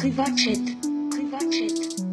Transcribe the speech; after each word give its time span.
Privatchat. 0.00 0.64
Privatchat. 1.12 2.09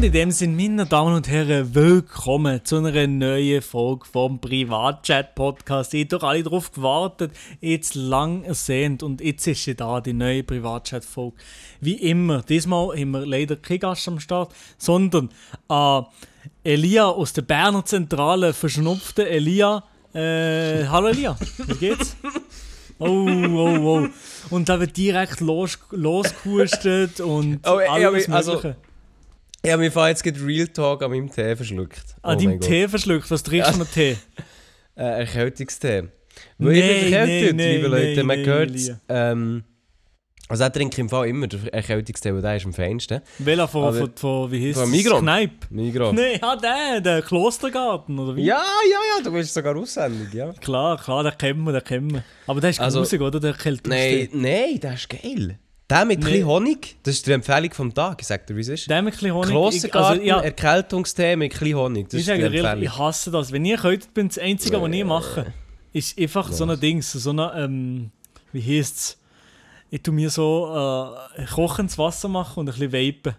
Und 0.00 0.06
in 0.06 0.12
dem 0.12 0.30
Sinne, 0.30 0.56
meine 0.56 0.86
Damen 0.86 1.14
und 1.14 1.28
Herren, 1.28 1.74
willkommen 1.74 2.64
zu 2.64 2.78
einer 2.78 3.06
neuen 3.06 3.60
Folge 3.60 4.06
vom 4.10 4.40
Privatchat-Podcast. 4.40 5.92
Ich 5.92 6.10
habe 6.10 6.26
alle 6.26 6.42
darauf 6.42 6.72
gewartet, 6.72 7.32
jetzt 7.60 7.94
lang 7.96 8.42
ersehnt 8.44 9.02
und 9.02 9.20
jetzt 9.20 9.46
ist 9.46 9.62
sie 9.62 9.74
da, 9.74 10.00
die 10.00 10.14
neue 10.14 10.42
Privatchat-Folge. 10.42 11.36
Wie 11.82 11.96
immer, 11.96 12.40
diesmal 12.40 12.98
haben 12.98 13.10
wir 13.10 13.26
leider 13.26 13.56
keinen 13.56 13.80
Gast 13.80 14.08
am 14.08 14.20
Start, 14.20 14.54
sondern 14.78 15.28
äh, 15.68 16.00
Elia 16.64 17.04
aus 17.08 17.34
der 17.34 17.42
Berner 17.42 17.84
Zentrale, 17.84 18.54
verschnupfte 18.54 19.28
Elia. 19.28 19.84
Äh, 20.14 20.86
hallo 20.86 21.08
Elia, 21.08 21.36
wie 21.66 21.74
geht's? 21.74 22.16
Oh, 23.02 23.06
oh, 23.26 23.78
oh. 24.02 24.08
Und 24.50 24.68
da 24.68 24.78
wird 24.78 24.94
direkt 24.94 25.40
los, 25.40 25.78
losgehustet 25.90 27.20
und 27.20 27.60
Oh, 27.66 27.80
hab 27.80 27.90
alles 27.92 28.28
mich- 28.28 28.34
also- 28.34 28.52
Mögliche. 28.56 28.76
Ich 29.62 29.70
habe 29.70 29.82
mir 29.82 29.92
vorhin 29.92 30.10
jetzt 30.12 30.22
gerade 30.24 30.44
Real 30.46 30.66
Talk 30.68 31.02
an 31.02 31.10
meinem 31.10 31.30
Tee 31.30 31.54
verschluckt. 31.54 32.16
An 32.22 32.36
Oh 32.36 32.40
deinem. 32.40 32.60
Tee 32.60 32.88
verschluckt, 32.88 33.30
was 33.30 33.42
trinkst 33.42 33.74
du 33.74 33.78
Ja. 33.78 33.84
für 33.84 33.92
Tee? 33.92 34.16
Äh, 34.96 35.20
Erkältungstee. 35.20 36.08
Weil 36.58 36.72
ich 36.76 36.84
Nee, 36.84 37.02
bin 37.04 37.12
erkältet, 37.12 37.56
nee, 37.56 37.76
liebe 37.76 37.88
nee, 37.88 38.08
Leute. 38.10 38.24
Man 38.24 38.38
nee, 38.40 38.46
hört 38.46 38.70
Elia. 38.70 39.00
ähm, 39.08 39.64
Also 40.48 40.64
ich 40.64 40.72
trinke 40.72 41.00
im 41.00 41.08
Fall 41.08 41.28
immer 41.28 41.46
den 41.46 41.68
Erkältungstee, 41.68 42.34
weil 42.34 42.42
der 42.42 42.56
ist 42.56 42.66
am 42.66 42.74
feinsten. 42.74 43.20
Welcher 43.38 43.68
von, 43.68 43.84
Aber- 43.84 43.96
von, 43.96 44.12
von, 44.16 44.52
wie 44.52 44.68
heißt 44.68 44.78
von 44.80 44.90
das? 44.90 44.98
Migros. 44.98 45.20
Kneipp? 45.20 45.70
Migros. 45.70 46.12
Nein, 46.12 46.38
ja, 46.42 46.56
der, 46.56 47.00
der 47.00 47.22
Klostergarten, 47.22 48.18
oder 48.18 48.36
wie? 48.36 48.42
Ja, 48.44 48.56
ja, 48.90 48.98
ja, 49.18 49.22
du 49.24 49.32
bist 49.32 49.54
sogar 49.54 49.74
aussendig, 49.76 50.34
ja. 50.34 50.52
Klar, 50.54 50.98
klar, 51.02 51.22
den 51.22 51.38
kennen 51.38 51.62
wir, 51.64 51.72
den 51.72 51.84
kennen 51.84 52.12
wir. 52.12 52.24
Aber 52.46 52.60
der 52.60 52.70
ist 52.70 52.80
Also- 52.80 52.98
grusig, 52.98 53.20
oder? 53.22 53.40
Der 53.40 53.52
Erkältungstee. 53.52 54.28
Nein, 54.32 54.42
nein, 54.42 54.80
der 54.80 54.94
ist 54.94 55.08
geil. 55.08 55.58
Der 55.90 56.04
mit 56.04 56.22
Nee. 56.22 56.44
Honig, 56.44 56.96
das 57.02 57.16
ist 57.16 57.26
die 57.26 57.32
Empfehlung 57.32 57.72
vom 57.72 57.92
Tag, 57.92 58.20
ich 58.20 58.26
sag 58.28 58.46
dir, 58.46 58.56
wie 58.56 58.60
es 58.60 58.68
ist. 58.68 58.88
Der 58.88 59.02
mit 59.02 59.12
ein 59.12 59.16
bisschen 59.18 59.34
Honig. 59.34 59.48
ich, 59.48 59.54
Klostergarten, 59.56 60.20
also, 60.20 60.22
ja, 60.22 60.40
Erkältungstee 60.40 61.34
mit 61.34 61.60
ein 61.60 61.74
Honig, 61.74 62.04
das 62.06 62.14
ich 62.14 62.20
ist 62.20 62.26
sage 62.26 62.48
die 62.48 62.58
Empfehlung. 62.58 62.82
ich 62.84 62.96
hasse 62.98 63.30
das. 63.32 63.50
Wenn 63.50 63.64
ich 63.64 63.72
erkältet 63.72 64.14
bin, 64.14 64.28
das 64.28 64.38
Einzige, 64.38 64.80
was 64.80 64.90
ich 64.92 65.04
mache, 65.04 65.52
ist 65.92 66.16
einfach 66.16 66.52
so 66.52 66.64
ein 66.64 66.78
Ding, 66.78 67.02
so 67.02 67.30
eine, 67.30 67.52
ähm, 67.56 68.10
wie 68.52 68.62
heisst 68.62 68.96
es? 68.98 69.16
Ich 69.90 70.02
tue 70.02 70.14
mir 70.14 70.30
so 70.30 71.18
äh, 71.36 71.44
kochendes 71.46 71.98
Wasser 71.98 72.28
machen 72.28 72.60
und 72.60 72.68
ein 72.68 72.78
bisschen 72.78 72.92
vapen. 72.92 73.34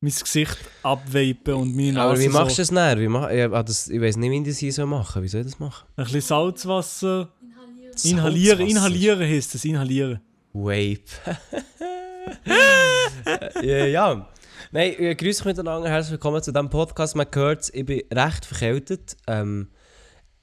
Mein 0.00 0.12
Gesicht 0.12 0.58
abvapen 0.82 1.54
und 1.54 1.76
meine 1.76 1.92
Nase 1.92 2.08
Aber 2.10 2.18
wie 2.18 2.28
machst 2.28 2.56
so. 2.56 2.62
du 2.62 2.62
das 2.62 2.70
dann? 2.70 3.00
Wie 3.00 3.06
mach, 3.08 3.28
ah, 3.30 3.62
das, 3.62 3.88
ich 3.88 4.00
weiß 4.00 4.16
nicht, 4.16 4.30
wie 4.32 4.38
ich 4.38 4.48
das 4.48 4.58
hier 4.58 4.72
so 4.72 4.84
machen 4.86 5.22
Wie 5.22 5.28
soll 5.28 5.42
ich 5.42 5.46
das 5.46 5.60
machen? 5.60 5.86
Ein 5.96 6.04
bisschen 6.04 6.20
Salzwasser. 6.20 7.28
Inhalieren, 8.02 8.58
Salzwasser. 8.58 8.60
inhalieren 8.60 9.20
heisst 9.20 9.54
es, 9.54 9.64
inhalieren. 9.64 10.20
Vape. 10.54 11.00
ja, 13.62 13.86
ja. 13.86 14.28
Nein, 14.70 14.94
äh, 15.00 15.14
grüß 15.16 15.40
euch 15.40 15.46
miteinander, 15.46 15.88
herzlich 15.88 16.12
willkommen 16.12 16.40
zu 16.44 16.52
diesem 16.52 16.70
Podcast. 16.70 17.16
Man 17.16 17.26
hört 17.34 17.70
ich 17.74 17.84
bin 17.84 18.02
recht 18.12 18.46
verkältet. 18.46 19.16
Ähm, 19.26 19.66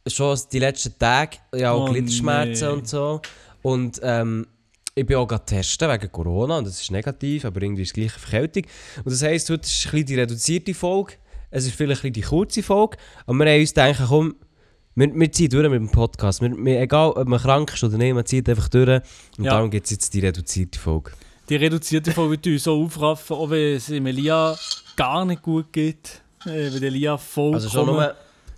schon 0.05 0.37
die 0.51 0.59
letzten 0.59 0.99
Tage, 0.99 1.37
ja, 1.55 1.71
auch 1.71 1.87
Oh, 1.87 1.93
Gliederschmerzen 1.93 2.67
nee. 2.67 2.73
und 2.73 2.89
so. 2.89 3.21
Und 3.61 4.01
ähm, 4.03 4.47
ich 4.95 5.05
bin 5.05 5.15
auch 5.15 5.27
gerade 5.27 5.45
testen 5.45 5.89
wegen 5.89 6.11
Corona 6.11 6.57
und 6.57 6.67
das 6.67 6.81
ist 6.81 6.91
negativ, 6.91 7.45
aber 7.45 7.61
irgendwie 7.61 7.83
ist 7.83 7.89
es 7.89 7.93
gleich 7.93 8.11
eine 8.11 8.19
Verkältung. 8.19 8.63
Und 9.05 9.13
das 9.13 9.23
heisst, 9.23 9.49
heute 9.49 9.61
ist 9.61 9.85
ein 9.85 9.91
bisschen 9.91 10.05
die 10.07 10.15
reduzierte 10.19 10.73
Folge, 10.73 11.13
es 11.51 11.65
ist 11.65 11.75
vielleicht 11.75 12.03
ein 12.03 12.11
bisschen 12.11 12.13
die 12.13 12.29
kurze 12.29 12.63
Folge, 12.63 12.97
aber 13.25 13.37
wir 13.45 13.53
haben 13.53 13.61
uns 13.61 13.73
gedacht, 13.73 14.01
komm, 14.09 14.35
wir, 14.95 15.13
wir 15.13 15.31
ziehen 15.31 15.49
durch 15.49 15.69
mit 15.69 15.79
dem 15.79 15.89
Podcast. 15.89 16.41
Wir, 16.41 16.51
wir, 16.51 16.81
egal, 16.81 17.11
ob 17.11 17.27
man 17.27 17.39
krank 17.39 17.73
ist 17.73 17.83
oder 17.83 17.97
nicht, 17.97 18.13
man 18.13 18.25
zieht 18.25 18.49
einfach 18.49 18.69
durch. 18.69 19.01
Und 19.37 19.45
Ja. 19.45 19.51
darum 19.51 19.69
gibt 19.69 19.85
es 19.85 19.91
jetzt 19.91 20.13
die 20.13 20.19
reduzierte 20.19 20.79
Folge. 20.79 21.11
Die 21.49 21.55
reduzierte 21.55 22.11
Folge 22.11 22.31
wird 22.31 22.47
uns 22.47 22.63
so 22.63 22.83
aufraffen, 22.83 23.35
auch 23.35 23.49
wenn 23.49 23.75
es 23.75 23.89
Elia 23.89 24.55
gar 24.95 25.25
nicht 25.25 25.41
gut 25.41 25.71
geht. 25.73 26.21
Äh, 26.45 26.73
weil 26.73 26.83
Elia 26.83 27.17
vollkommen... 27.17 27.55
Also 27.55 27.69
schon 27.69 27.85
nur, 27.87 28.15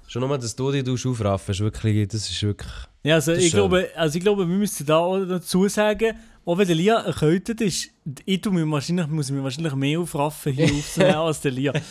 schon 0.08 0.22
nur, 0.22 0.38
dass 0.38 0.56
du 0.56 0.72
dich 0.72 1.06
aufraffen 1.06 1.52
ist 1.52 1.60
wirklich, 1.60 2.08
das 2.08 2.30
ist 2.30 2.42
wirklich... 2.44 2.72
ja, 3.04 3.16
also 3.16 3.34
das 3.34 3.44
ich, 3.44 3.52
glaube, 3.52 3.90
also 3.96 4.18
ich 4.18 4.24
glaube, 4.24 4.48
wir 4.48 4.56
müssen 4.58 4.86
da 4.86 4.98
auch 4.98 5.20
dazu 5.26 5.68
sagen, 5.68 6.16
auch 6.46 6.58
wenn 6.58 6.68
der 6.68 6.76
Elia 6.76 7.00
erkältet 7.02 7.62
ist, 7.62 7.90
ich 8.26 8.42
tue 8.42 8.52
mir 8.54 8.70
wahrscheinlich, 8.70 9.08
muss 9.08 9.32
mich 9.32 9.42
wahrscheinlich 9.44 9.74
mehr 9.76 10.00
aufraffen, 10.00 10.52
hier 10.54 10.66
aufzunehmen 10.78 11.16
als 11.16 11.42
der 11.42 11.52
Elia. 11.52 11.74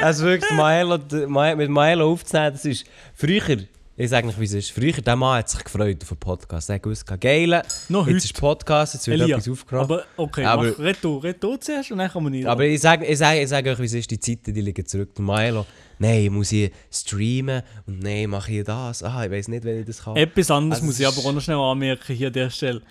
Also 0.00 0.24
wirklich, 0.26 0.50
Milo, 0.52 0.94
Mi- 1.26 1.56
mit 1.56 1.70
Milo 1.70 2.12
aufzunehmen, 2.12 2.52
das 2.52 2.64
ist... 2.64 2.84
Früher, 3.14 3.58
ich 3.96 4.10
sage 4.10 4.28
nicht, 4.28 4.38
wie 4.38 4.44
es 4.44 4.52
ist, 4.52 4.70
früher, 4.70 4.92
der 4.92 5.16
Mann 5.16 5.38
hat 5.38 5.48
sich 5.48 5.64
gefreut 5.64 6.00
auf 6.02 6.08
den 6.08 6.18
Podcast. 6.18 6.68
Er 6.70 6.76
hat 6.76 6.82
gewusst, 6.84 7.04
geil, 7.20 7.48
Noch 7.88 8.06
jetzt 8.06 8.14
heute. 8.14 8.16
ist 8.16 8.40
Podcast, 8.40 8.94
jetzt 8.94 9.06
wird 9.08 9.20
Elia. 9.20 9.36
etwas 9.38 9.48
aufgenommen. 9.52 9.90
Aber 9.90 10.04
okay, 10.16 10.44
Aber- 10.44 10.68
mach, 10.70 10.78
red 10.78 11.42
du 11.42 11.56
zuerst 11.56 11.90
und 11.90 11.98
dann 11.98 12.08
kann 12.10 12.22
man 12.22 12.30
nicht. 12.32 12.46
Aber 12.46 12.64
ich 12.64 12.80
sage 12.80 13.04
ich 13.06 13.18
sag, 13.18 13.36
ich 13.36 13.48
sag 13.48 13.66
euch, 13.66 13.78
wie 13.80 13.84
es 13.86 13.94
ist, 13.94 14.10
die 14.10 14.20
Zeiten, 14.20 14.54
die 14.54 14.60
liegen 14.60 14.86
zurück. 14.86 15.18
Milo, 15.18 15.66
nein, 15.98 16.24
ich 16.24 16.30
muss 16.30 16.50
hier 16.50 16.70
streamen 16.90 17.62
und 17.86 18.02
nein, 18.02 18.30
mache 18.30 18.52
ich 18.52 18.64
das. 18.64 19.02
Ah, 19.02 19.24
ich 19.24 19.30
weiß 19.30 19.48
nicht, 19.48 19.64
wenn 19.64 19.80
ich 19.80 19.86
das 19.86 20.02
kann. 20.04 20.16
Etwas 20.16 20.50
anderes 20.50 20.78
Also 20.80 20.86
muss 20.86 21.00
ich 21.00 21.06
aber 21.06 21.18
auch 21.18 21.32
noch 21.32 21.40
schnell 21.40 21.56
anmerken 21.58 22.14
hier 22.14 22.28
an 22.28 22.32
der 22.32 22.50
Stelle. 22.50 22.82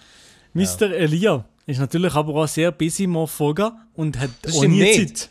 Mr. 0.54 0.92
Elia 0.92 1.46
ist 1.66 1.80
natürlich 1.80 2.14
aber 2.14 2.34
auch 2.36 2.48
sehr 2.48 2.72
busy 2.72 3.06
Motherfucker 3.08 3.76
und 3.96 4.18
hat 4.20 4.30
Das 4.42 4.56
auch 4.56 4.64
nie 4.64 4.80
nicht. 4.82 5.18
Zeit. 5.18 5.30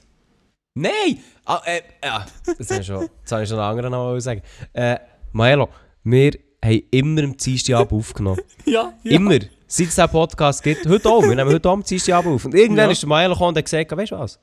Nein! 0.75 1.19
Ah, 1.44 1.62
äh, 1.64 1.81
ja, 2.04 2.26
das 2.59 2.70
habe 2.70 2.81
ich 2.81 2.87
schon, 2.87 3.09
das 3.22 3.32
habe 3.32 3.42
ich 3.44 3.48
schon 3.48 3.59
einen 3.59 3.69
anderen 3.70 3.93
noch 3.93 4.19
sagen. 4.20 4.43
Äh, 4.72 4.98
Milo, 5.32 5.69
wir 6.04 6.32
haben 6.64 6.82
immer 6.91 7.22
am 7.25 7.37
Dienstagabend 7.37 7.93
aufgenommen. 7.93 8.41
Ja, 8.66 8.93
ja. 9.04 9.12
Immer. 9.12 9.38
Seit 9.69 9.88
es 9.88 9.94
diesen 9.94 10.08
Podcast 10.10 10.62
gibt. 10.62 10.87
Heute 10.87 11.08
auch. 11.08 11.22
Wir 11.22 11.34
nehmen 11.34 11.50
heute 11.53 11.69
auch 11.69 11.72
am 11.75 11.82
Dienstagabend 11.82 12.34
auf. 12.34 12.44
Und 12.44 12.54
irgendwann 12.54 12.87
Ja. 12.87 12.91
ist 12.93 13.03
der 13.03 13.08
Milo 13.08 13.31
gekommen 13.32 13.48
und 13.50 13.58
hat 13.58 13.64
gesagt, 13.64 13.91
weißt 13.97 14.12
du 14.12 14.19
was? 14.19 14.38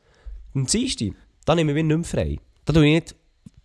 Am 0.56 0.66
Dienstag, 0.66 1.10
dann 1.46 1.58
nehme 1.58 1.72
ich 1.72 1.76
mich 1.76 1.84
nicht 1.86 1.98
mehr 1.98 2.04
frei. 2.26 2.38
Da 2.66 2.74
tue 2.74 2.86
ich 2.88 2.94
nicht 2.94 3.16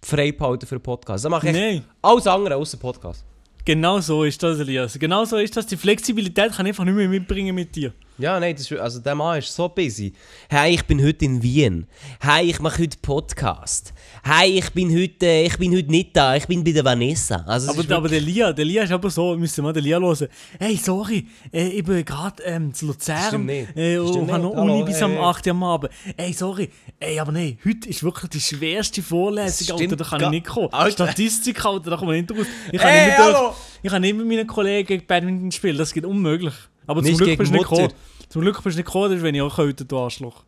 frei 0.02 0.32
behalten 0.32 0.66
für 0.66 0.76
einen 0.76 0.82
Podcast. 0.82 1.24
Dann 1.24 1.30
mache 1.30 1.48
ich 1.48 1.54
Nein. 1.54 1.84
alles 2.02 2.26
andere 2.26 2.56
außer 2.56 2.78
Podcast. 2.78 3.24
Genau 3.64 4.00
so 4.00 4.24
ist 4.24 4.42
das, 4.42 4.58
Elias. 4.60 4.98
Genau 4.98 5.24
so 5.24 5.36
ist 5.36 5.56
das. 5.56 5.66
Die 5.66 5.76
Flexibilität 5.76 6.52
kann 6.52 6.66
ich 6.66 6.70
einfach 6.70 6.84
nicht 6.84 6.94
mehr 6.94 7.08
mitbringen 7.08 7.54
mit 7.54 7.74
dir. 7.76 7.92
Ja, 8.20 8.40
nein, 8.40 8.56
das 8.56 8.68
ist, 8.68 8.80
also 8.80 8.98
der 8.98 9.14
Mann 9.14 9.38
ist 9.38 9.54
so 9.54 9.68
busy. 9.68 10.12
Hey, 10.48 10.74
ich 10.74 10.84
bin 10.84 11.00
heute 11.06 11.24
in 11.24 11.40
Wien. 11.40 11.86
Hey, 12.18 12.50
ich 12.50 12.58
mache 12.58 12.82
heute 12.82 12.98
Podcast. 13.00 13.94
Hey, 14.24 14.58
ich 14.58 14.70
bin 14.72 14.92
heute, 14.92 15.24
äh, 15.24 15.46
ich 15.46 15.56
bin 15.56 15.72
heute 15.72 15.88
nicht 15.88 16.16
da. 16.16 16.34
Ich 16.34 16.48
bin 16.48 16.64
bei 16.64 16.72
der 16.72 16.84
Vanessa. 16.84 17.44
Also, 17.46 17.70
Aber, 17.70 17.94
aber 17.94 18.08
der 18.08 18.20
Lia, 18.20 18.52
der 18.52 18.64
Lia 18.64 18.82
ist 18.82 18.90
aber 18.90 19.08
so, 19.08 19.36
müssen 19.36 19.64
wir 19.64 19.72
den 19.72 19.84
Lia 19.84 20.00
hören. 20.00 20.26
Hey, 20.58 20.74
sorry, 20.74 21.28
äh, 21.52 21.68
ich 21.68 21.84
bin 21.84 22.04
gerade 22.04 22.42
ähm, 22.42 22.74
zu 22.74 22.86
Luzern 22.86 23.48
äh, 23.48 23.98
und 23.98 24.32
habe 24.32 24.42
noch. 24.42 24.50
Uni 24.50 24.72
Hallo, 24.72 24.84
bis 24.84 24.96
hey, 24.96 25.04
am 25.04 25.12
hey. 25.12 25.20
8 25.20 25.46
Uhr 25.46 25.50
am 25.52 25.62
Abend. 25.62 25.92
Hey, 26.16 26.32
sorry, 26.32 26.70
ey, 26.98 27.20
aber 27.20 27.30
nein, 27.30 27.56
heute 27.64 27.88
ist 27.88 28.02
wirklich 28.02 28.30
die 28.30 28.40
schwerste 28.40 29.00
Vorlesung, 29.00 29.78
Alter, 29.78 29.94
da 29.94 30.04
kann 30.04 30.22
ich 30.22 30.30
nicht 30.30 30.46
kommen. 30.46 30.72
Alter. 30.72 31.06
Statistik, 31.06 31.64
Alter, 31.64 31.90
da 31.90 31.96
kommen 31.96 32.10
wir 32.10 32.20
nicht 32.20 32.32
raus. 32.32 32.46
Ich 32.72 32.80
kann, 32.80 32.90
Hey, 32.90 33.10
nicht, 33.10 33.18
mit 33.18 33.52
ich 33.84 33.90
kann 33.92 34.02
nicht 34.02 34.16
mit 34.16 34.26
meinen 34.26 34.46
Kollegen 34.48 35.06
Badminton 35.06 35.52
spielen, 35.52 35.78
das 35.78 35.92
geht 35.92 36.04
unmöglich. 36.04 36.54
Aber 36.88 37.02
zum 37.02 37.10
Nicht 37.10 37.18
Glück 37.18 37.38
bist 37.38 37.52
du 37.52 37.56
nicht 37.56 37.68
gekommen. 37.68 37.92
Zum 38.28 38.42
Glück 38.42 38.56
bist 38.64 38.74
du 38.74 38.80
nicht 38.80 38.86
gekommen, 38.86 39.10
das 39.10 39.18
ist, 39.18 39.22
wenn 39.22 39.34
ich 39.34 39.42
auch 39.42 39.54
könnte, 39.54 39.84
du 39.84 39.98
Arschloch. 39.98 40.42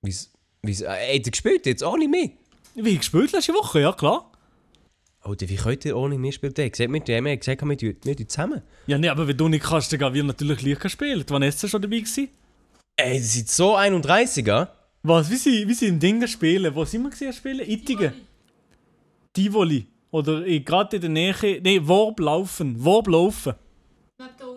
Wie's, 0.00 0.32
wie's, 0.62 0.80
äh, 0.80 1.18
gespielt 1.18 1.66
jetzt 1.66 1.82
ohne 1.82 2.08
mich? 2.08 2.30
Wie 2.74 2.90
ich 2.90 2.98
gespielt 3.00 3.32
letzte 3.32 3.52
Woche, 3.52 3.80
ja 3.80 3.92
klar. 3.92 4.30
Alter, 5.20 5.48
wie 5.48 5.56
könnt 5.56 5.84
ihr 5.84 5.96
ohne 5.96 6.16
mich 6.16 6.36
spielen? 6.36 6.54
Gesagt, 6.54 6.78
wir, 6.78 6.88
wir 6.90 7.16
haben 7.16 7.38
gesagt, 7.38 7.60
wir 7.62 7.76
tun 7.76 8.28
zusammen. 8.28 8.62
Ja, 8.86 8.98
nee, 8.98 9.08
aber 9.08 9.28
wenn 9.28 9.36
du 9.36 9.48
nicht 9.48 9.64
kannst, 9.64 9.92
dann 9.92 10.00
gehen 10.00 10.14
wir 10.14 10.24
natürlich 10.24 10.58
gleich 10.58 10.92
spielen. 10.92 11.24
Vanessa 11.28 11.68
schon 11.68 11.82
dabei 11.82 11.98
gewesen. 11.98 12.28
Ey, 12.96 13.18
das 13.18 13.32
sind 13.32 13.48
so 13.48 13.76
31er. 13.76 14.68
Was? 15.02 15.30
Wie 15.30 15.36
sie, 15.36 15.66
wie 15.66 15.74
sie 15.74 15.88
im 15.88 15.98
Ding 15.98 16.26
spielen? 16.26 16.74
Wo 16.74 16.84
sind 16.84 17.02
wir 17.02 17.10
gesehen 17.10 17.32
spielen? 17.32 17.68
Ittigen. 17.68 18.12
Tivoli. 19.32 19.86
Oder 20.10 20.46
eh, 20.46 20.60
gerade 20.60 20.96
in 20.96 21.02
der 21.02 21.10
Nähe. 21.10 21.60
Nee, 21.62 21.80
Worb 21.82 22.20
laufen. 22.20 22.84
Worb 22.84 23.08
laufen. 23.08 23.54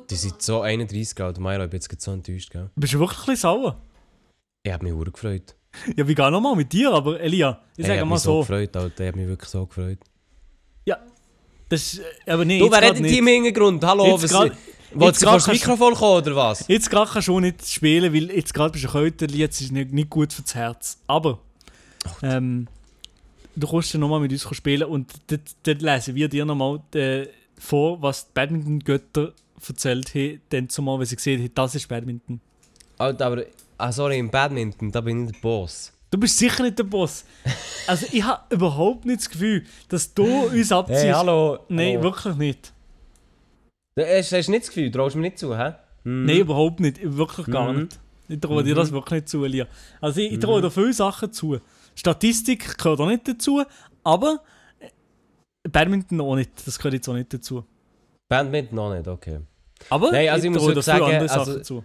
Die 0.09 0.15
sind 0.15 0.41
so 0.41 0.61
31 0.61 1.19
Alter. 1.21 1.41
Milo, 1.41 1.63
ich 1.65 1.69
bin 1.69 1.79
jetzt 1.81 2.01
so 2.01 2.11
enttäuscht, 2.11 2.51
gell? 2.51 2.69
Bist 2.75 2.93
du 2.93 2.99
wirklich 2.99 3.19
ein 3.19 3.25
bisschen 3.25 3.37
sauer? 3.41 3.77
Ich 4.63 4.71
hab 4.71 4.83
mich 4.83 4.93
sehr 4.93 5.05
gefreut. 5.11 5.55
Ja, 5.97 6.07
wie 6.07 6.15
gar 6.15 6.31
nochmal 6.31 6.55
mit 6.55 6.71
dir, 6.71 6.91
aber 6.91 7.19
Elia, 7.19 7.61
ich 7.75 7.83
Ey, 7.83 7.87
sage 7.87 7.99
hab 8.01 8.07
mal 8.07 8.15
mich 8.15 8.21
so 8.23 8.31
so. 8.33 8.39
gefreut, 8.41 8.75
Alter. 8.77 9.03
Ich 9.03 9.07
hab 9.09 9.15
mich 9.15 9.27
wirklich 9.27 9.49
so 9.49 9.65
gefreut. 9.65 9.99
ja. 10.85 10.97
Das 11.67 11.81
ist, 11.93 11.99
äh, 12.25 12.31
aber 12.31 12.45
nee, 12.45 12.59
Du, 12.59 12.69
wer 12.71 12.93
nicht. 13.01 13.13
die 13.13 13.17
im 13.17 13.27
Hintergrund? 13.27 13.83
Hallo, 13.83 14.05
Jetzt 14.11 14.23
was... 14.23 14.31
grad- 14.31 14.51
Wolltest 14.97 15.23
du 15.23 15.25
das 15.25 15.47
Mikrofon 15.47 15.93
kommen, 15.95 16.17
oder 16.21 16.35
was? 16.37 16.65
Jetzt 16.69 16.89
gerade 16.89 17.11
kannst 17.11 17.27
du 17.27 17.35
auch 17.35 17.39
nicht 17.41 17.67
spielen, 17.67 18.13
weil 18.13 18.31
jetzt 18.31 18.53
gerade 18.53 18.71
bist 18.71 18.85
du 18.85 18.93
heute, 18.93 19.25
jetzt 19.25 19.59
ist 19.59 19.71
nicht, 19.73 19.91
nicht 19.91 20.09
gut 20.09 20.31
fürs 20.31 20.55
Herz. 20.55 20.99
Aber 21.07 21.39
ähm, 22.23 22.67
du 23.57 23.67
kannst 23.67 23.91
ja 23.93 23.99
nochmal 23.99 24.21
mit 24.21 24.31
uns 24.31 24.47
spielen 24.55 24.83
und 24.83 25.11
dort, 25.27 25.41
dort 25.63 25.81
lesen 25.81 26.15
wir 26.15 26.29
dir 26.29 26.45
nochmal 26.45 26.79
äh, 26.93 27.27
vor, 27.59 28.01
was 28.01 28.27
die 28.27 28.31
Badminton-Götter 28.35 29.33
erzählt 29.67 30.13
haben, 30.15 30.41
dann 30.49 30.69
zumal, 30.69 30.99
weil 30.99 31.05
sie 31.05 31.15
gesehen 31.15 31.41
haben, 31.41 31.51
das 31.53 31.75
ist 31.75 31.87
Badminton. 31.87 32.39
Alter, 32.97 33.25
aber... 33.27 33.43
Ah, 33.77 33.91
sorry, 33.91 34.17
im 34.19 34.29
Badminton, 34.29 34.91
da 34.91 35.01
bin 35.01 35.25
ich 35.25 35.33
der 35.33 35.39
Boss. 35.41 35.91
Du 36.11 36.17
bist 36.17 36.37
sicher 36.37 36.63
nicht 36.63 36.79
der 36.79 36.83
Boss. 36.85 37.25
Also 37.87 38.05
ich 38.11 38.23
habe 38.23 38.41
überhaupt 38.55 39.03
nicht 39.05 39.19
das 39.19 39.29
Gefühl, 39.29 39.65
dass 39.89 40.13
du 40.13 40.23
uns 40.47 40.71
abziehst. 40.71 41.03
Hey, 41.03 41.11
hallo. 41.11 41.59
Nein, 41.67 41.97
hallo. 41.97 42.03
wirklich 42.03 42.35
nicht. 42.35 42.73
Du 43.97 44.03
hast, 44.05 44.31
hast 44.31 44.47
du 44.47 44.51
nicht 44.51 44.63
das 44.63 44.69
Gefühl, 44.69 44.91
traust 44.91 45.15
du 45.15 45.19
mir 45.19 45.27
nicht 45.27 45.39
zu, 45.39 45.57
hä? 45.57 45.73
Mhm. 46.05 46.25
Nein, 46.25 46.37
überhaupt 46.37 46.79
nicht. 46.79 46.99
Wirklich 47.03 47.47
gar 47.47 47.73
Mhm. 47.73 47.79
nicht. 47.83 47.99
Ich 48.29 48.39
traue 48.39 48.63
dir 48.63 48.73
Mhm. 48.73 48.77
das 48.77 48.91
wirklich 48.93 49.21
nicht 49.21 49.29
zu, 49.29 49.43
Elia. 49.43 49.67
Also 49.99 50.21
ich, 50.21 50.31
ich 50.31 50.39
traue 50.39 50.61
dir 50.61 50.71
viele 50.71 50.93
Sachen 50.93 51.33
zu. 51.33 51.59
Statistik 51.95 52.77
gehört 52.77 52.99
auch 53.01 53.07
nicht 53.07 53.27
dazu, 53.27 53.63
aber 54.03 54.41
Badminton 55.69 56.21
auch 56.21 56.35
nicht. 56.35 56.51
Das 56.65 56.77
gehört 56.77 56.93
jetzt 56.93 57.09
auch 57.09 57.13
nicht 57.13 57.33
dazu. 57.33 57.65
Badminton 58.27 58.75
noch 58.75 58.93
nicht, 58.93 59.07
okay. 59.07 59.39
Aber 59.89 60.11
Nein, 60.11 60.29
also 60.29 60.45
ich 60.45 60.51
muss 60.51 60.65
wirklich 60.65 60.85
sagen, 60.85 61.03
andere 61.03 61.29
also-. 61.29 61.83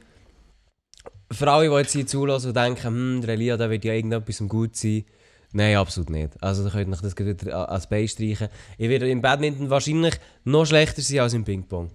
Für 1.32 1.50
alle, 1.50 1.68
die 1.68 1.74
jetzt 1.76 1.92
hier 1.92 2.06
zulassen 2.06 2.48
und 2.48 2.56
denken, 2.56 2.86
hm, 2.86 3.20
der 3.20 3.34
Elia, 3.34 3.56
der 3.56 3.70
wird 3.70 3.84
ja 3.84 3.92
irgendetwas 3.92 4.42
gut 4.48 4.74
sein. 4.74 5.04
Nein, 5.52 5.76
absolut 5.76 6.10
nicht. 6.10 6.32
Also 6.40 6.64
da 6.64 6.70
könnt 6.70 6.88
ihr 6.88 6.94
euch 6.94 7.00
das 7.00 7.16
wieder 7.16 7.68
als 7.68 7.88
Bein 7.88 8.08
streichen. 8.08 8.48
Ich 8.78 8.88
werde 8.88 9.08
im 9.08 9.20
Badminton 9.20 9.70
wahrscheinlich 9.70 10.14
noch 10.44 10.64
schlechter 10.64 11.02
sein 11.02 11.20
als 11.20 11.34
im 11.34 11.44
Ping-Pong. 11.44 11.90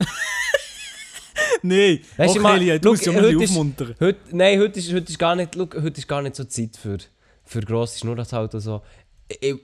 Nein, 1.62 2.00
Weißt 2.16 2.36
du, 2.36 2.46
Elia, 2.46 2.78
du 2.78 2.90
musst 2.90 3.04
ja 3.04 3.12
mal 3.12 3.36
aufmuntern. 3.36 3.94
Heute, 4.00 4.18
nein, 4.30 4.58
heute 4.58 4.78
ist, 4.78 4.92
heute, 4.92 5.10
ist 5.10 5.18
gar 5.18 5.36
nicht, 5.36 5.54
schau, 5.54 5.68
heute 5.82 5.98
ist 5.98 6.08
gar 6.08 6.22
nicht 6.22 6.34
so 6.34 6.44
Zeit 6.44 6.76
für, 6.76 6.98
für 7.44 7.60
grosse 7.60 7.98
Schnurrhaut 7.98 8.54
und 8.54 8.60
so. 8.60 8.80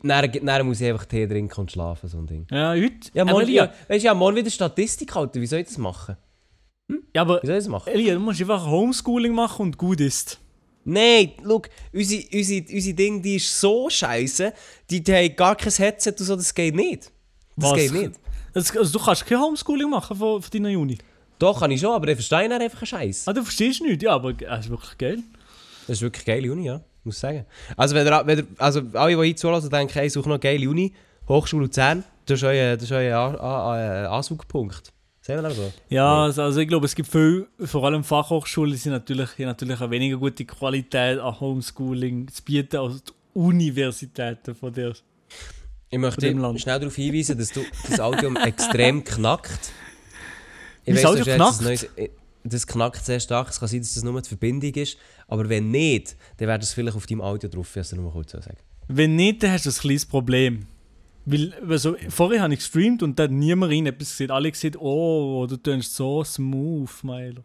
Dann, 0.03 0.33
dann 0.33 0.67
muss 0.67 0.81
ich 0.81 0.89
einfach 0.89 1.07
Tee 1.07 1.27
trinken 1.27 1.61
und 1.61 1.73
schlafen, 1.73 2.09
so 2.09 2.19
ein 2.19 2.27
Ding. 2.27 2.47
Ja, 2.51 2.71
heute. 2.71 3.11
Ja, 3.15 3.25
morgen, 3.25 3.51
ja, 3.51 3.73
weißt 3.89 4.05
ja, 4.05 4.15
morgen 4.15 4.37
wieder 4.37 4.51
Statistik 4.51 5.15
halten. 5.15 5.41
Wie 5.41 5.47
soll 5.47 5.61
ich 5.61 5.67
das 5.67 5.79
machen? 5.79 6.17
ja, 7.15 7.23
aber 7.23 7.41
Wie 7.43 7.47
soll 7.47 7.57
ich 7.57 7.65
das 7.65 7.69
machen? 7.69 7.93
Elia, 7.93 8.15
du 8.15 8.21
musst 8.21 8.41
einfach 8.41 8.67
Homeschooling 8.67 9.35
machen 9.35 9.63
und 9.63 9.79
gut 9.79 10.01
ist. 10.01 10.39
Nein, 10.85 11.33
schau, 11.43 11.63
unsere, 11.93 12.23
unsere, 12.33 12.65
unsere 12.73 12.95
Ding, 12.95 13.21
die 13.21 13.37
ist 13.37 13.61
so 13.61 13.91
scheiße, 13.91 14.53
die, 14.89 15.03
die 15.03 15.13
haben 15.13 15.35
gar 15.35 15.57
kein 15.57 15.73
Headset 15.73 16.11
und 16.11 16.25
so, 16.25 16.37
das 16.37 16.55
geht 16.55 16.77
nicht. 16.77 17.11
Das 17.57 17.71
Was? 17.71 17.75
geht 17.75 17.93
nicht. 17.93 18.13
Das, 18.55 18.77
also, 18.77 18.99
du 18.99 19.05
kannst 19.05 19.27
kein 19.27 19.41
Homeschooling 19.41 19.91
machen 19.91 20.17
von, 20.17 20.41
von 20.41 20.51
deiner 20.51 20.79
Uni. 20.79 20.97
Doch, 21.39 21.59
kann 21.59 21.71
ich 21.73 21.81
schon, 21.81 21.91
aber 21.91 22.09
ich 22.09 22.15
verstehe 22.15 22.39
einfach 22.39 22.79
einen 22.79 22.87
Scheiß. 22.87 23.27
Ah, 23.27 23.33
du 23.33 23.43
verstehst 23.43 23.83
nicht, 23.83 24.03
ja, 24.03 24.13
aber 24.13 24.31
es 24.31 24.65
ist 24.67 24.71
wirklich 24.71 24.97
geil. 24.97 25.19
Das 25.87 25.97
ist 25.97 26.03
wirklich 26.03 26.27
eine 26.27 26.41
geile 26.41 26.53
Uni, 26.53 26.67
ja, 26.67 26.81
muss 27.06 27.14
ich 27.17 27.20
sagen. 27.20 27.47
Also, 27.76 27.94
wenn 27.94 28.06
ihr, 28.06 28.23
wenn 28.26 28.38
ihr, 28.41 28.47
also 28.58 28.82
alle, 28.93 29.17
die 29.17 29.25
hier 29.25 29.37
zulassen, 29.37 29.70
denken, 29.70 29.93
hey, 29.94 30.08
suche 30.11 30.29
noch 30.29 30.35
eine 30.35 30.41
geile 30.41 30.69
Uni, 30.69 30.93
Hochschule 31.29 31.64
Luzern, 31.64 32.05
das 32.26 32.38
ist 32.41 32.44
euer, 32.44 32.75
das 32.76 32.85
ist 32.85 32.93
euer 32.93 33.17
A- 33.17 33.35
A- 33.35 33.75
A- 34.06 34.17
Anzugpunkt. 34.17 34.93
Sehen 35.23 35.43
wir 35.43 35.50
so? 35.50 35.73
Ja, 35.88 36.23
also, 36.25 36.43
also 36.43 36.61
ich 36.61 36.69
glaube, 36.69 36.87
es 36.87 36.94
gibt 36.94 37.08
viel, 37.11 37.49
vor 37.64 37.85
allem 37.85 38.05
Fachhochschulen, 38.05 38.70
die 38.73 38.76
sind 38.79 38.93
natürlich, 38.93 39.31
haben 39.31 39.47
natürlich 39.47 39.81
eine 39.81 39.91
weniger 39.91 40.19
gute 40.19 40.44
Qualität 40.44 41.19
an 41.19 41.41
Homeschooling 41.41 42.29
zu 42.29 42.43
bieten 42.44 42.76
als 42.76 43.03
die 43.03 43.12
Universitäten 43.35 44.55
von 44.55 44.73
der. 44.73 44.93
Ich 45.91 45.99
möchte 45.99 46.31
Land. 46.31 46.61
schnell 46.61 46.79
darauf 46.79 46.94
hinweisen, 46.94 47.38
dass 47.38 47.50
du 47.53 47.61
das 47.88 47.99
Audio 48.00 48.32
extrem 48.44 49.03
knackt. 49.03 49.73
Wie 50.85 50.93
das 50.93 51.03
weiss, 51.03 51.11
Audio 51.11 51.25
knackt? 51.25 51.61
neues- 51.62 51.88
Das 52.48 52.66
knackt 52.66 53.04
sehr 53.04 53.20
stark. 53.20 53.48
Es 53.48 53.60
kann 53.60 53.69
sein, 53.69 53.81
dass 53.81 53.94
das 53.94 54.04
nur 54.04 54.20
die 54.20 54.28
Verbindung 54.28 54.75
ist. 54.75 54.96
Aber 55.28 55.48
wenn 55.48 55.70
nicht, 55.70 56.16
dann 56.37 56.48
wäre 56.48 56.58
das 56.58 56.72
vielleicht 56.72 56.96
auf 56.96 57.06
deinem 57.06 57.20
Audio 57.20 57.48
drauf, 57.48 57.75
wie 57.75 57.81
ich 57.81 57.87
es 57.87 57.93
nur 57.93 58.12
kurz 58.12 58.32
so 58.32 58.40
sagen. 58.40 58.58
Wenn 58.88 59.16
nicht, 59.16 59.43
dann 59.43 59.52
hast 59.52 59.66
du 59.66 59.70
ein 59.70 59.75
kleines 59.75 60.06
Problem. 60.06 60.66
Weil, 61.25 61.52
also, 61.69 61.96
vorher 62.08 62.43
habe 62.43 62.54
ich 62.54 62.60
gestreamt 62.60 63.02
und 63.02 63.19
da 63.19 63.25
hat 63.25 63.32
niemand 63.32 63.72
rein 63.72 63.87
etwas 63.87 64.10
gesehen. 64.10 64.31
Alle 64.31 64.50
gesagt, 64.50 64.76
oh, 64.78 65.44
du 65.48 65.56
tönst 65.56 65.94
so 65.94 66.22
smooth, 66.22 67.02
Milo. 67.02 67.43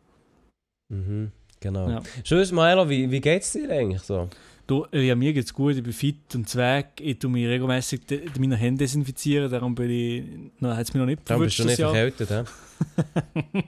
Mhm, 0.89 1.31
genau. 1.59 1.89
Ja. 1.89 2.03
Tschüss, 2.21 2.51
Milo, 2.51 2.88
wie, 2.88 3.09
wie 3.09 3.19
geht's 3.19 3.53
dir 3.53 3.71
eigentlich 3.71 4.03
so? 4.03 4.30
Du, 4.72 4.86
äh, 4.94 5.02
ja, 5.02 5.16
mir 5.16 5.34
geht's 5.34 5.54
gut, 5.54 5.76
ich 5.76 5.84
bin 5.84 5.92
fit 5.92 6.34
und 6.34 6.48
zweck. 6.48 6.92
Ich 7.02 7.20
tue 7.20 7.30
mich 7.30 7.46
regelmäßig 7.46 8.06
de, 8.06 8.22
meine 8.40 8.56
Hände 8.56 8.86
desinfizieren, 8.86 9.52
darum 9.52 9.76
bin 9.76 9.90
ich, 9.90 10.24
na, 10.62 10.78
hat 10.78 10.84
es 10.88 10.94
mich 10.94 11.00
noch 11.02 11.06
nicht 11.08 11.30
Darum 11.30 11.44
bist 11.44 11.60
du 11.60 11.64
das 11.64 11.72
nicht 11.78 11.82
verkältet, 11.82 12.30
hä? 12.30 12.44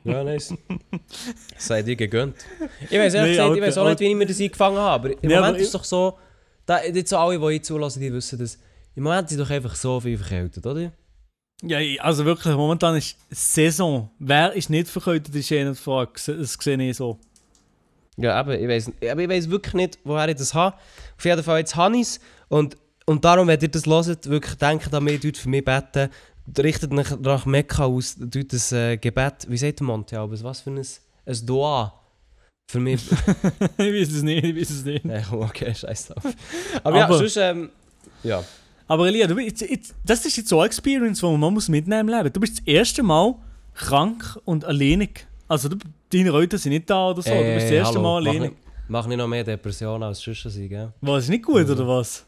ja, 0.05 0.23
nice. 0.23 0.53
Sei 1.57 1.81
dir 1.81 1.97
gegönnt. 1.97 2.37
Ich 2.89 2.97
weiß 2.97 3.15
ehrlich 3.15 3.31
Nee, 3.31 3.35
gesagt, 3.35 3.55
ich 3.57 3.61
weiß 3.63 3.77
auch 3.79 3.89
nicht, 3.89 3.99
wie 3.99 4.05
ich 4.07 4.15
mir 4.15 4.25
das 4.25 4.39
eingefangen 4.39 4.77
habe. 4.77 5.09
Aber 5.09 5.23
im 5.23 5.27
Nee, 5.29 5.35
aber 5.35 5.47
Moment 5.47 5.57
ist 5.61 5.67
ich- 5.67 5.67
es 5.67 5.71
doch 5.73 5.83
so, 5.83 6.17
da, 6.65 6.81
jetzt 6.85 7.09
so 7.09 7.17
alle, 7.17 7.37
die 7.37 7.49
hier 7.49 7.63
zulassen, 7.63 7.99
die 7.99 8.13
wissen 8.13 8.39
das. 8.39 8.57
Im 8.95 9.03
Moment 9.03 9.27
sind 9.27 9.39
doch 9.41 9.49
einfach 9.49 9.75
so 9.75 9.99
viel 9.99 10.17
verkältet, 10.17 10.65
oder? 10.65 10.93
Ja, 11.63 11.79
ich- 11.81 12.01
also 12.01 12.23
wirklich, 12.23 12.55
momentan 12.55 12.95
ist 12.95 13.17
Saison. 13.29 14.09
Wer 14.19 14.53
ist 14.53 14.69
nicht 14.69 14.87
verkältet, 14.87 15.35
ist 15.35 15.51
eh 15.51 15.65
nicht 15.65 15.79
die 15.79 15.83
Frage. 15.83 16.11
Das 16.25 16.53
sehe 16.53 16.89
ich 16.89 16.95
so. 16.95 17.19
Ja, 18.17 18.35
aber 18.35 18.59
ich 18.59 18.67
weiß, 18.67 18.91
aber 19.09 19.21
ich 19.21 19.29
weiß 19.29 19.49
wirklich 19.49 19.73
nicht, 19.73 19.99
woher 20.03 20.29
ich 20.29 20.35
das 20.35 20.53
habe. 20.53 20.75
Auf 21.17 21.25
jeden 21.25 21.43
Fall 21.43 21.59
jetzt 21.59 21.75
habe 21.75 21.97
ich. 21.97 22.19
Und, 22.47 22.77
und 23.05 23.25
darum, 23.25 23.47
wenn 23.47 23.59
ihr 23.59 23.67
das 23.69 23.85
hört, 23.85 24.29
wirklich 24.29 24.55
denkt 24.55 24.93
an 24.93 25.03
mich, 25.03 25.21
tut 25.21 25.37
für 25.37 25.49
mich 25.49 25.65
beten, 25.65 26.09
richtet 26.57 26.91
euch 26.93 27.19
nach 27.19 27.45
Mekka 27.45 27.85
aus, 27.85 28.15
tut 28.15 28.53
das 28.53 28.71
äh, 28.71 28.97
Gebet, 28.97 29.47
wie 29.47 29.57
sagt 29.57 29.79
der 29.79 29.87
Monte, 29.87 30.19
aber 30.19 30.41
was 30.43 30.61
für 30.61 30.69
ein, 30.71 30.79
ein 31.25 31.45
Dua 31.45 31.99
für 32.69 32.79
mich. 32.79 33.01
ich 33.77 33.77
weiß 33.77 34.11
es 34.11 34.23
nicht, 34.23 34.43
ich 34.43 34.55
weiß 34.55 34.69
es 34.69 34.85
nicht. 34.85 35.05
Nein, 35.05 35.25
komm, 35.27 35.41
okay, 35.41 35.73
scheiß 35.73 36.07
drauf. 36.07 36.23
Aber, 36.83 36.97
ja, 36.97 37.05
Aber- 37.05 37.17
sonst, 37.17 37.37
ähm, 37.37 37.69
ja. 38.23 38.43
Aber 38.87 39.07
Elia, 39.07 39.27
du, 39.27 39.39
jetzt, 39.39 39.61
jetzt, 39.61 39.95
das 40.03 40.25
ist 40.25 40.35
jetzt 40.37 40.49
so 40.49 40.59
eine 40.59 40.67
Experience, 40.67 41.21
die 41.21 41.25
man 41.25 41.53
muss 41.53 41.69
mitnehmen 41.69 42.09
Leben. 42.09 42.31
Du 42.33 42.39
bist 42.39 42.59
das 42.59 42.67
erste 42.67 43.01
Mal 43.01 43.35
krank 43.73 44.37
und 44.45 44.65
alleinig. 44.65 45.25
Also 45.53 45.69
deine 46.11 46.29
Eltern 46.33 46.59
sind 46.59 46.71
nicht 46.71 46.89
da 46.89 47.09
oder 47.11 47.21
so, 47.21 47.29
du 47.29 47.35
bist 47.37 47.65
das 47.65 47.71
Äh, 47.71 47.75
erste 47.75 47.99
hallo, 47.99 48.21
Mal 48.21 48.39
nicht- 48.39 48.53
Mach 48.87 49.05
nicht 49.07 49.17
noch 49.17 49.27
mehr 49.27 49.43
Depressionen 49.43 50.01
als 50.03 50.19
sonst 50.19 50.43
sein, 50.43 50.67
gell? 50.67 50.91
Was, 51.01 51.25
ist 51.25 51.29
nicht 51.29 51.43
gut 51.45 51.69
oder 51.69 51.87
was? 51.87 52.25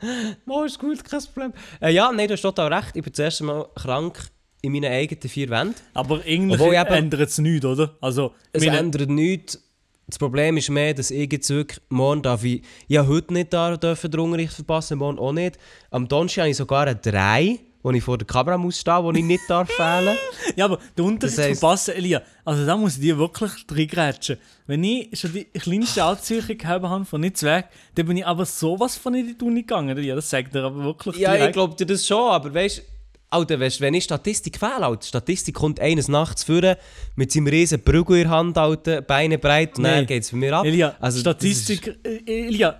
Mal 0.46 0.66
ist 0.66 0.78
gut, 0.78 1.04
kein 1.04 1.20
Problem. 1.22 1.52
Äh, 1.80 1.90
ja, 1.92 2.10
nein, 2.10 2.26
du 2.26 2.32
hast 2.34 2.40
total 2.40 2.72
recht. 2.72 2.96
Ich 2.96 3.02
bin 3.02 3.12
das 3.12 3.18
erste 3.18 3.44
Mal 3.44 3.66
krank 3.74 4.18
in 4.62 4.72
meinen 4.72 4.90
eigenen 4.90 5.28
vier 5.28 5.48
Wänden. 5.50 5.74
Aber 5.92 6.24
eben- 6.26 6.50
ändert 6.50 7.28
es 7.28 7.38
nichts, 7.38 7.64
oder? 7.66 7.94
Also, 8.00 8.32
Es 8.52 8.64
meine- 8.64 8.78
ändert 8.78 9.10
nichts. 9.10 9.62
Das 10.08 10.18
Problem 10.18 10.56
ist 10.56 10.70
mehr, 10.70 10.94
dass 10.94 11.10
ich 11.10 11.30
jetzt 11.30 11.48
wirklich, 11.50 11.80
morgen 11.90 12.22
darf 12.22 12.42
ich, 12.42 12.62
ich 12.88 12.98
heute 12.98 13.32
nicht 13.34 13.52
da 13.52 13.76
dürfen 13.76 14.10
den 14.10 14.20
Unterricht 14.20 14.52
verpassen, 14.54 14.98
morgen 14.98 15.18
auch 15.18 15.32
nicht. 15.32 15.58
Am 15.90 16.08
Donnerstag 16.08 16.42
habe 16.42 16.50
ich 16.50 16.56
sogar 16.56 16.82
eine 16.86 16.96
3, 16.96 17.60
wo 17.82 17.90
ich 17.90 18.02
vor 18.02 18.16
der 18.18 18.26
Kamera 18.26 18.56
muss 18.58 18.78
stehen, 18.80 19.02
wo 19.02 19.10
ich 19.12 19.24
nicht 19.24 19.42
darf 19.48 19.68
fehlen. 19.70 20.16
Ja, 20.56 20.66
aber 20.66 20.78
der 20.96 21.04
Unterricht 21.04 21.38
Das 21.38 21.44
heisst- 21.44 21.60
verpassen, 21.60 21.94
Elia, 21.94 22.22
also 22.44 22.66
da 22.66 22.76
muss 22.76 22.94
ich 22.96 23.00
dir 23.00 23.16
wirklich 23.18 23.50
reingrätschen. 23.70 24.36
Wenn 24.66 24.84
ich 24.84 25.08
schon 25.18 25.32
die 25.32 25.44
kleinste 25.44 26.04
Anziehung 26.04 26.46
gehabt 26.58 26.84
habe 26.84 27.04
von 27.04 27.20
nichts 27.20 27.42
weg, 27.42 27.66
dann 27.94 28.06
bin 28.06 28.16
ich 28.18 28.26
aber 28.26 28.44
sowas 28.44 28.96
von 28.96 29.14
in 29.14 29.36
die 29.38 29.44
Uni 29.44 29.60
gegangen, 29.62 29.96
Elia. 29.96 30.14
Das 30.14 30.28
sagt 30.30 30.54
er 30.54 30.64
aber 30.64 30.82
wirklich 30.84 31.16
Ja, 31.16 31.32
ich 31.32 31.38
direkt. 31.38 31.54
glaube 31.54 31.74
dir 31.76 31.86
das 31.86 32.06
schon, 32.06 32.30
aber 32.30 32.52
weißt 32.54 32.78
du, 32.78 32.82
Alter, 33.30 33.58
weißt, 33.58 33.80
wenn 33.80 33.94
ich 33.94 34.04
Statistik 34.04 34.58
fehle, 34.58 34.84
Alter, 34.84 35.06
Statistik 35.06 35.54
kommt 35.54 35.80
eines 35.80 36.06
Nachts 36.08 36.44
führen 36.44 36.76
mit 37.16 37.32
seinem 37.32 37.46
riesen 37.46 37.82
Prügel 37.82 38.18
in 38.18 38.22
der 38.24 38.30
Hand, 38.30 38.58
Alter, 38.58 39.00
Beine 39.00 39.38
breit 39.38 39.76
und 39.78 39.84
Nein. 39.84 39.94
dann 39.98 40.06
geht 40.06 40.22
es 40.24 40.30
bei 40.32 40.36
mir 40.36 40.54
ab. 40.54 40.66
Elia, 40.66 40.94
Also, 41.00 41.20
Statistik, 41.20 41.98
äh, 42.04 42.46
Elia, 42.48 42.78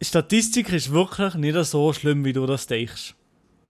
Statistik 0.00 0.72
ist 0.72 0.92
wirklich 0.92 1.34
nicht 1.34 1.56
so 1.64 1.92
schlimm, 1.92 2.24
wie 2.24 2.32
du 2.32 2.46
das 2.46 2.66
denkst. 2.66 3.14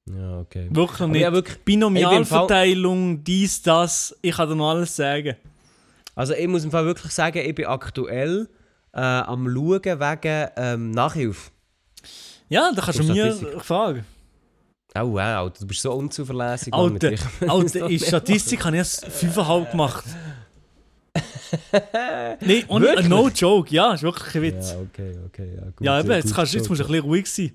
Ja, 0.07 0.41
okay. 0.41 0.69
Wirklich 0.71 1.09
nicht. 1.09 1.23
ja, 1.23 1.33
wirklich, 1.33 1.59
Binomialverteilung, 1.59 3.23
dies, 3.23 3.63
das, 3.63 4.17
ich 4.23 4.35
kann 4.35 4.49
dir 4.49 4.57
noch 4.57 4.71
alles 4.71 4.95
sagen. 4.97 5.37
Also 6.15 6.35
ich 6.35 6.49
muss 6.49 6.65
im 6.65 6.71
Fall 6.71 6.85
wirklich 6.85 7.13
sagen, 7.13 7.39
ich 7.39 7.55
bin 7.55 7.67
aktuell 7.67 8.49
äh, 8.93 9.01
am 9.01 9.47
Schauen 9.47 9.83
wegen 9.85 10.49
ähm, 10.57 10.91
Nachhilfe. 10.91 11.51
Ja, 12.49 12.73
da 12.75 12.83
kannst 12.83 12.99
du 12.99 13.05
mir 13.05 13.33
fragen. 13.61 14.05
Oh 14.97 15.13
wow, 15.13 15.53
du 15.57 15.67
bist 15.67 15.83
so 15.83 15.93
unzuverlässig. 15.93 16.75
Alter. 16.75 17.13
Alter, 17.47 17.89
in 17.89 17.99
Statistik 18.01 18.65
habe 18.65 18.77
ich 18.77 18.81
erst 18.81 19.07
5,5 19.07 19.71
gemacht. 19.71 20.05
Nein, 22.41 22.65
Wirklich? 22.69 23.09
no 23.09 23.29
joke, 23.29 23.73
ja, 23.75 23.95
ist 23.95 24.03
wirklich 24.03 24.35
ein 24.35 24.43
Witz. 24.43 24.73
Ja, 24.73 24.79
okay, 24.81 25.19
okay. 25.27 25.55
Ja, 25.57 25.65
gut, 25.65 25.81
Ja, 25.81 26.01
eben, 26.01 26.11
jetzt, 26.11 26.35
kannst, 26.35 26.55
jetzt 26.55 26.69
musst 26.69 26.81
du 26.81 26.85
ein 26.85 26.91
bisschen 26.91 27.05
ruhig 27.05 27.27
sein. 27.27 27.53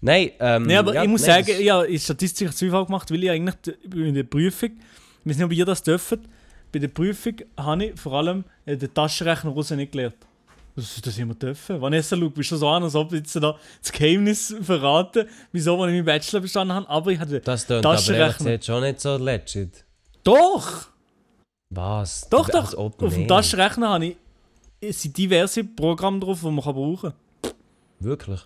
Nein, 0.00 0.30
ähm, 0.38 0.62
Nein, 0.64 0.76
aber 0.76 0.94
ja, 0.94 1.02
ich 1.02 1.08
muss 1.08 1.26
nein, 1.26 1.44
sagen, 1.44 1.60
ja, 1.60 1.82
in 1.82 1.98
Statistik 1.98 2.52
zweimal 2.52 2.86
gemacht, 2.86 3.10
weil 3.10 3.24
ich 3.24 3.30
eigentlich 3.30 3.56
in 3.92 4.14
der 4.14 4.22
Prüfung, 4.22 4.70
ich 4.70 5.26
weiß 5.30 5.36
nicht, 5.36 5.44
ob 5.44 5.52
ihr 5.52 5.64
das 5.64 5.82
dürft, 5.82 6.20
bei 6.70 6.78
der 6.78 6.88
Prüfung 6.88 7.34
habe 7.56 7.86
ich 7.86 8.00
vor 8.00 8.12
allem 8.12 8.44
äh, 8.64 8.76
den 8.76 8.92
Taschenrechner 8.92 9.50
raus 9.50 9.70
nicht 9.70 9.90
gelernt. 9.90 10.16
Das, 10.76 11.00
das 11.00 11.18
haben 11.18 11.28
wir 11.28 11.34
dürfen. 11.34 11.80
Vanessa, 11.80 12.16
schau, 12.16 12.30
bist 12.30 12.52
du 12.52 12.56
so 12.56 12.68
an, 12.68 12.84
als 12.84 12.94
ob 12.94 13.12
ich 13.12 13.18
jetzt 13.18 13.34
da 13.34 13.58
das 13.82 13.90
Geheimnis 13.90 14.54
verraten, 14.62 15.26
wieso 15.50 15.74
ich 15.74 15.92
meinen 15.92 16.04
Bachelor 16.04 16.40
bestanden 16.40 16.76
habe, 16.76 16.88
aber 16.88 17.10
ich 17.10 17.18
hatte... 17.18 17.40
Das 17.40 17.66
tönt 17.66 17.84
aber 17.84 17.96
Taschenrechner. 17.96 18.38
gesagt 18.38 18.64
schon 18.64 18.82
nicht 18.82 19.00
so 19.00 19.16
legit. 19.16 19.84
Doch! 20.22 20.88
Was? 21.70 22.28
Doch, 22.30 22.48
doch! 22.48 22.74
ob 22.74 23.02
Auf 23.02 23.12
dem. 23.12 23.26
Taschenrechner 23.26 23.88
habe 23.88 24.14
ich, 24.80 24.96
sind 24.96 25.16
diverse 25.18 25.64
Programme 25.64 26.20
drauf, 26.20 26.40
die 26.40 26.50
man 26.50 26.64
kann 26.64 26.74
brauchen 26.74 27.12
kann. 27.42 27.52
Wirklich? 27.98 28.40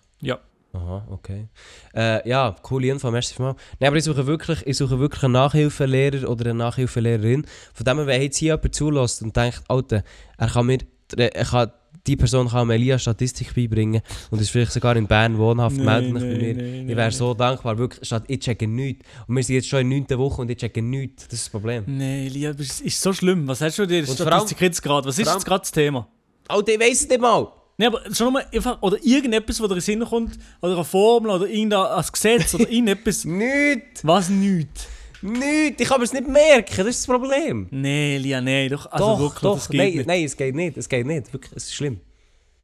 Aha, 0.74 1.06
okay. 1.10 1.48
Äh, 1.94 2.26
ja, 2.28 2.56
coole 2.62 2.88
Info, 2.88 3.10
merci 3.10 3.34
vielmals. 3.34 3.58
Nein, 3.78 3.88
aber 3.88 3.96
ich 3.98 4.04
suche 4.04 4.26
wirklich, 4.26 4.66
ich 4.66 4.76
suche 4.76 4.98
wirklich 4.98 5.22
einen 5.22 5.34
Nachhilfelehrer 5.34 6.28
oder 6.30 6.46
eine 6.46 6.54
Nachhilfelehrerin. 6.54 7.46
Von 7.74 7.84
dem 7.84 8.06
wenn 8.06 8.22
jetzt 8.22 8.38
hier 8.38 8.54
jemand 8.54 8.74
zulässt 8.74 9.22
und 9.22 9.36
denkt, 9.36 9.62
Alter, 9.68 10.02
er 10.38 10.48
kann 10.48 10.66
mir, 10.66 10.78
er 11.16 11.44
kann 11.44 11.72
die 12.06 12.16
Person 12.16 12.48
kann 12.48 12.66
mir 12.66 12.74
Elia 12.74 12.98
Statistik 12.98 13.54
beibringen 13.54 14.00
und 14.30 14.40
ist 14.40 14.50
vielleicht 14.50 14.72
sogar 14.72 14.96
in 14.96 15.06
Bern 15.06 15.38
wohnhaft, 15.38 15.76
Nee, 15.76 15.84
meldet 15.84 16.12
mich 16.14 16.22
nee, 16.22 16.30
bei 16.30 16.38
mir. 16.38 16.54
nee, 16.54 16.90
ich 16.90 16.96
wäre 16.96 17.12
so 17.12 17.34
dankbar, 17.34 17.78
wirklich, 17.78 18.04
statt 18.06 18.24
ich 18.26 18.40
checke 18.40 18.66
nichts. 18.66 19.06
Und 19.28 19.36
wir 19.36 19.44
sind 19.44 19.56
jetzt 19.56 19.68
schon 19.68 19.80
in 19.90 20.06
der 20.06 20.16
9. 20.16 20.18
Woche 20.24 20.40
und 20.42 20.50
ich 20.50 20.56
checke 20.56 20.82
nichts. 20.82 21.24
Das 21.28 21.34
ist 21.34 21.44
das 21.46 21.50
Problem. 21.50 21.84
Nee, 21.86 22.26
Elia, 22.26 22.54
das 22.54 22.80
ist 22.80 23.00
so 23.00 23.12
schlimm. 23.12 23.46
Was 23.46 23.60
hast 23.60 23.78
du 23.78 23.86
dir 23.86 24.04
Statistik 24.04 24.60
jetzt 24.62 24.82
gerade? 24.82 25.06
Was 25.06 25.18
ist 25.18 25.28
jetzt 25.32 25.44
gerade 25.44 25.60
das 25.60 25.70
Thema? 25.70 26.08
Alter, 26.48 26.72
ich 26.72 26.80
weiss 26.80 27.02
es 27.02 27.08
nicht 27.08 27.20
mal. 27.20 27.52
Nee, 27.78 27.86
aber 27.86 28.02
schon 28.14 28.32
mal 28.32 28.44
einfach, 28.52 28.80
oder 28.82 28.98
irgendetwas, 29.02 29.60
was 29.60 29.68
dir 29.68 29.74
in 29.74 29.80
den 29.80 29.82
Sinn 29.82 30.04
kommt, 30.04 30.38
oder 30.60 30.74
eine 30.74 30.84
Formel, 30.84 31.30
oder 31.30 31.46
irgendein 31.46 32.04
Gesetz, 32.12 32.54
oder 32.54 32.68
irgendetwas. 32.70 33.24
Nichts. 33.24 34.06
Was 34.06 34.28
nicht? 34.28 34.88
Nichts. 35.22 35.80
Ich 35.80 35.88
kann 35.88 36.02
es 36.02 36.12
nicht 36.12 36.28
merken, 36.28 36.74
das 36.76 36.86
ist 36.86 37.00
das 37.00 37.06
Problem. 37.06 37.68
Nee, 37.70 38.16
Elia, 38.16 38.40
nee, 38.40 38.68
doch, 38.68 38.90
also 38.90 39.06
doch, 39.06 39.20
wirklich, 39.20 39.40
doch. 39.40 39.54
das 39.54 39.68
geht 39.68 39.78
nein, 39.78 39.94
nicht. 39.94 40.06
nein, 40.06 40.24
es 40.24 40.36
geht 40.36 40.54
nicht. 40.54 40.76
Es 40.76 40.88
geht 40.88 41.06
nicht. 41.06 41.32
Wirklich, 41.32 41.52
es 41.54 41.64
ist 41.64 41.74
schlimm. 41.74 42.00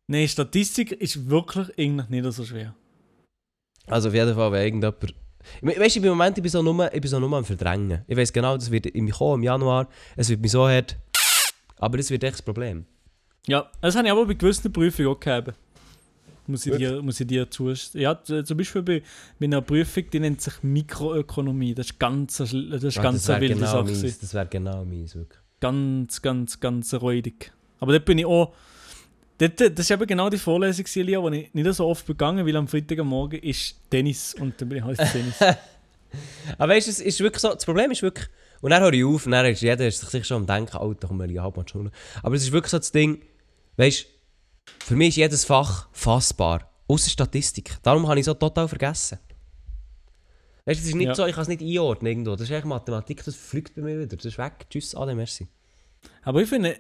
Nee, 0.09 0.27
Statistik 0.27 0.93
ist 0.93 1.29
wirklich 1.29 1.69
eigentlich 1.79 2.09
nicht 2.09 2.33
so 2.33 2.45
schwer. 2.45 2.75
Also 3.87 4.09
auf 4.09 4.15
jeden 4.15 4.35
Fall, 4.35 4.53
wenn 4.53 4.65
irgendjemand... 4.65 5.15
Weißt 5.63 5.97
du, 5.97 6.01
im 6.01 6.09
Moment 6.09 6.37
ich 6.37 6.43
bin 6.43 6.51
so 6.51 6.63
nur, 6.63 6.93
ich 6.93 7.01
bin 7.01 7.11
so 7.11 7.19
nur 7.19 7.33
am 7.37 7.45
Verdrängen. 7.45 8.03
Ich 8.07 8.17
weiß 8.17 8.33
genau, 8.33 8.57
das 8.57 8.71
wird 8.71 8.87
im 8.87 9.09
kommen, 9.11 9.41
im 9.41 9.45
Januar. 9.45 9.89
Es 10.17 10.29
wird 10.29 10.41
mich 10.41 10.51
so 10.51 10.69
hart. 10.69 10.97
Aber 11.79 11.97
das 11.97 12.11
wird 12.11 12.25
echt 12.25 12.35
das 12.35 12.43
Problem. 12.43 12.85
Ja, 13.49 13.69
das 13.81 13.97
habe 13.97 14.07
ich 14.07 14.13
aber 14.13 14.27
bei 14.27 14.35
gewissen 14.35 14.73
Prüfungen 14.73 15.09
auch 15.09 15.19
gehabt. 15.19 15.55
Muss 16.47 16.65
ich 16.65 16.77
dir, 16.77 17.03
muss 17.03 17.21
ich 17.21 17.27
dir 17.27 17.51
zustimmen. 17.51 18.03
Ja, 18.05 18.23
zum 18.23 18.57
Beispiel 18.57 18.83
bei, 18.83 19.03
bei 19.39 19.45
einer 19.47 19.61
Prüfung, 19.61 20.05
die 20.11 20.21
nennt 20.21 20.41
sich 20.41 20.63
Mikroökonomie. 20.63 21.75
Das 21.75 21.87
ist 21.87 21.99
ganz, 21.99 22.37
das 22.39 22.53
ist 22.55 22.99
Ah, 22.99 23.03
ganz 23.03 23.23
das 23.27 23.31
eine 23.31 23.41
wilde 23.43 23.55
genau 23.57 23.67
Sache. 23.67 23.85
gewesen. 23.85 24.17
Das 24.21 24.33
wäre 24.35 24.47
genau 24.47 24.85
meins, 24.85 25.15
wirklich. 25.15 25.39
Ganz, 25.61 26.23
ganz, 26.23 26.61
ganz 26.61 26.95
räudig. 26.95 27.53
Aber 27.81 27.93
dort 27.93 28.05
bin 28.05 28.19
ich 28.19 28.27
auch. 28.27 28.55
Dort, 29.39 29.61
das 29.61 29.71
ist 29.79 29.91
eben 29.91 30.07
genau 30.07 30.31
die 30.31 30.39
Vorlesung, 30.39 30.85
Lia, 31.05 31.31
die 31.31 31.37
ich 31.43 31.55
nicht 31.55 31.75
so 31.75 31.87
oft 31.87 32.07
begangen 32.07 32.45
weil 32.47 32.57
am 32.57 32.67
Freitag 32.67 32.99
am 32.99 33.09
Morgen 33.09 33.39
ist 33.39 33.77
Tennis 33.91 34.35
und 34.35 34.61
dann 34.61 34.69
bin 34.69 34.79
ich 34.79 34.85
halt 34.85 34.99
Tennis. 34.99 35.37
Aber 36.59 36.73
weißt 36.73 36.87
du, 36.87 36.91
es 36.91 37.01
ist 37.01 37.21
wirklich 37.21 37.41
so, 37.43 37.53
das 37.55 37.65
Problem 37.65 37.91
ist 37.91 38.03
wirklich, 38.03 38.27
und 38.63 38.71
dann 38.71 38.83
höre 38.83 38.95
ich 38.95 39.05
auf, 39.05 39.27
und 39.27 39.33
dann 39.33 39.47
ist 39.47 39.61
jeder 39.61 39.87
ist 39.87 40.01
sich 40.11 40.27
schon 40.27 40.39
am 40.39 40.47
Denken, 40.47 40.77
Alter, 40.79 41.07
komm 41.07 41.19
mal, 41.19 41.31
ich 41.31 41.39
hab 41.39 41.57
mal 41.57 41.63
die 41.63 41.71
Schule. 41.71 41.91
Aber 42.23 42.35
es 42.35 42.43
ist 42.43 42.51
wirklich 42.53 42.71
so 42.71 42.79
das 42.79 42.91
Ding, 42.91 43.21
weißt 43.79 44.05
du, 44.05 44.85
für 44.85 44.97
mich 44.97 45.09
ist 45.11 45.17
jedes 45.17 45.45
Fach 45.47 45.89
fassbar, 45.93 46.71
außer 46.87 47.09
Statistik. 47.11 47.79
Darum 47.83 48.07
habe 48.07 48.19
ich 48.21 48.27
so 48.27 48.35
total 48.35 48.69
vergessen. 48.69 49.19
Weißt 50.67 50.81
du, 50.81 50.83
es 50.83 50.89
ist 50.89 50.95
nicht 50.97 51.07
Ja. 51.09 51.15
so, 51.15 51.25
ich 51.27 51.33
kann 51.35 51.43
es 51.43 51.49
nicht 51.49 51.63
einordnen 51.63 52.11
irgendwo. 52.13 52.33
Das 52.33 52.43
ist 52.43 52.51
echt 52.51 52.67
Mathematik, 52.67 53.25
das 53.25 53.35
fliegt 53.35 53.75
bei 53.75 53.81
mir 53.83 53.99
wieder. 53.99 54.15
Das 54.17 54.25
ist 54.27 54.37
weg. 54.37 54.67
Tschüss, 54.69 54.95
Ade, 54.95 55.15
merci. 55.15 55.49
Aber 56.23 56.43
ich 56.43 56.49
finde, 56.49 56.77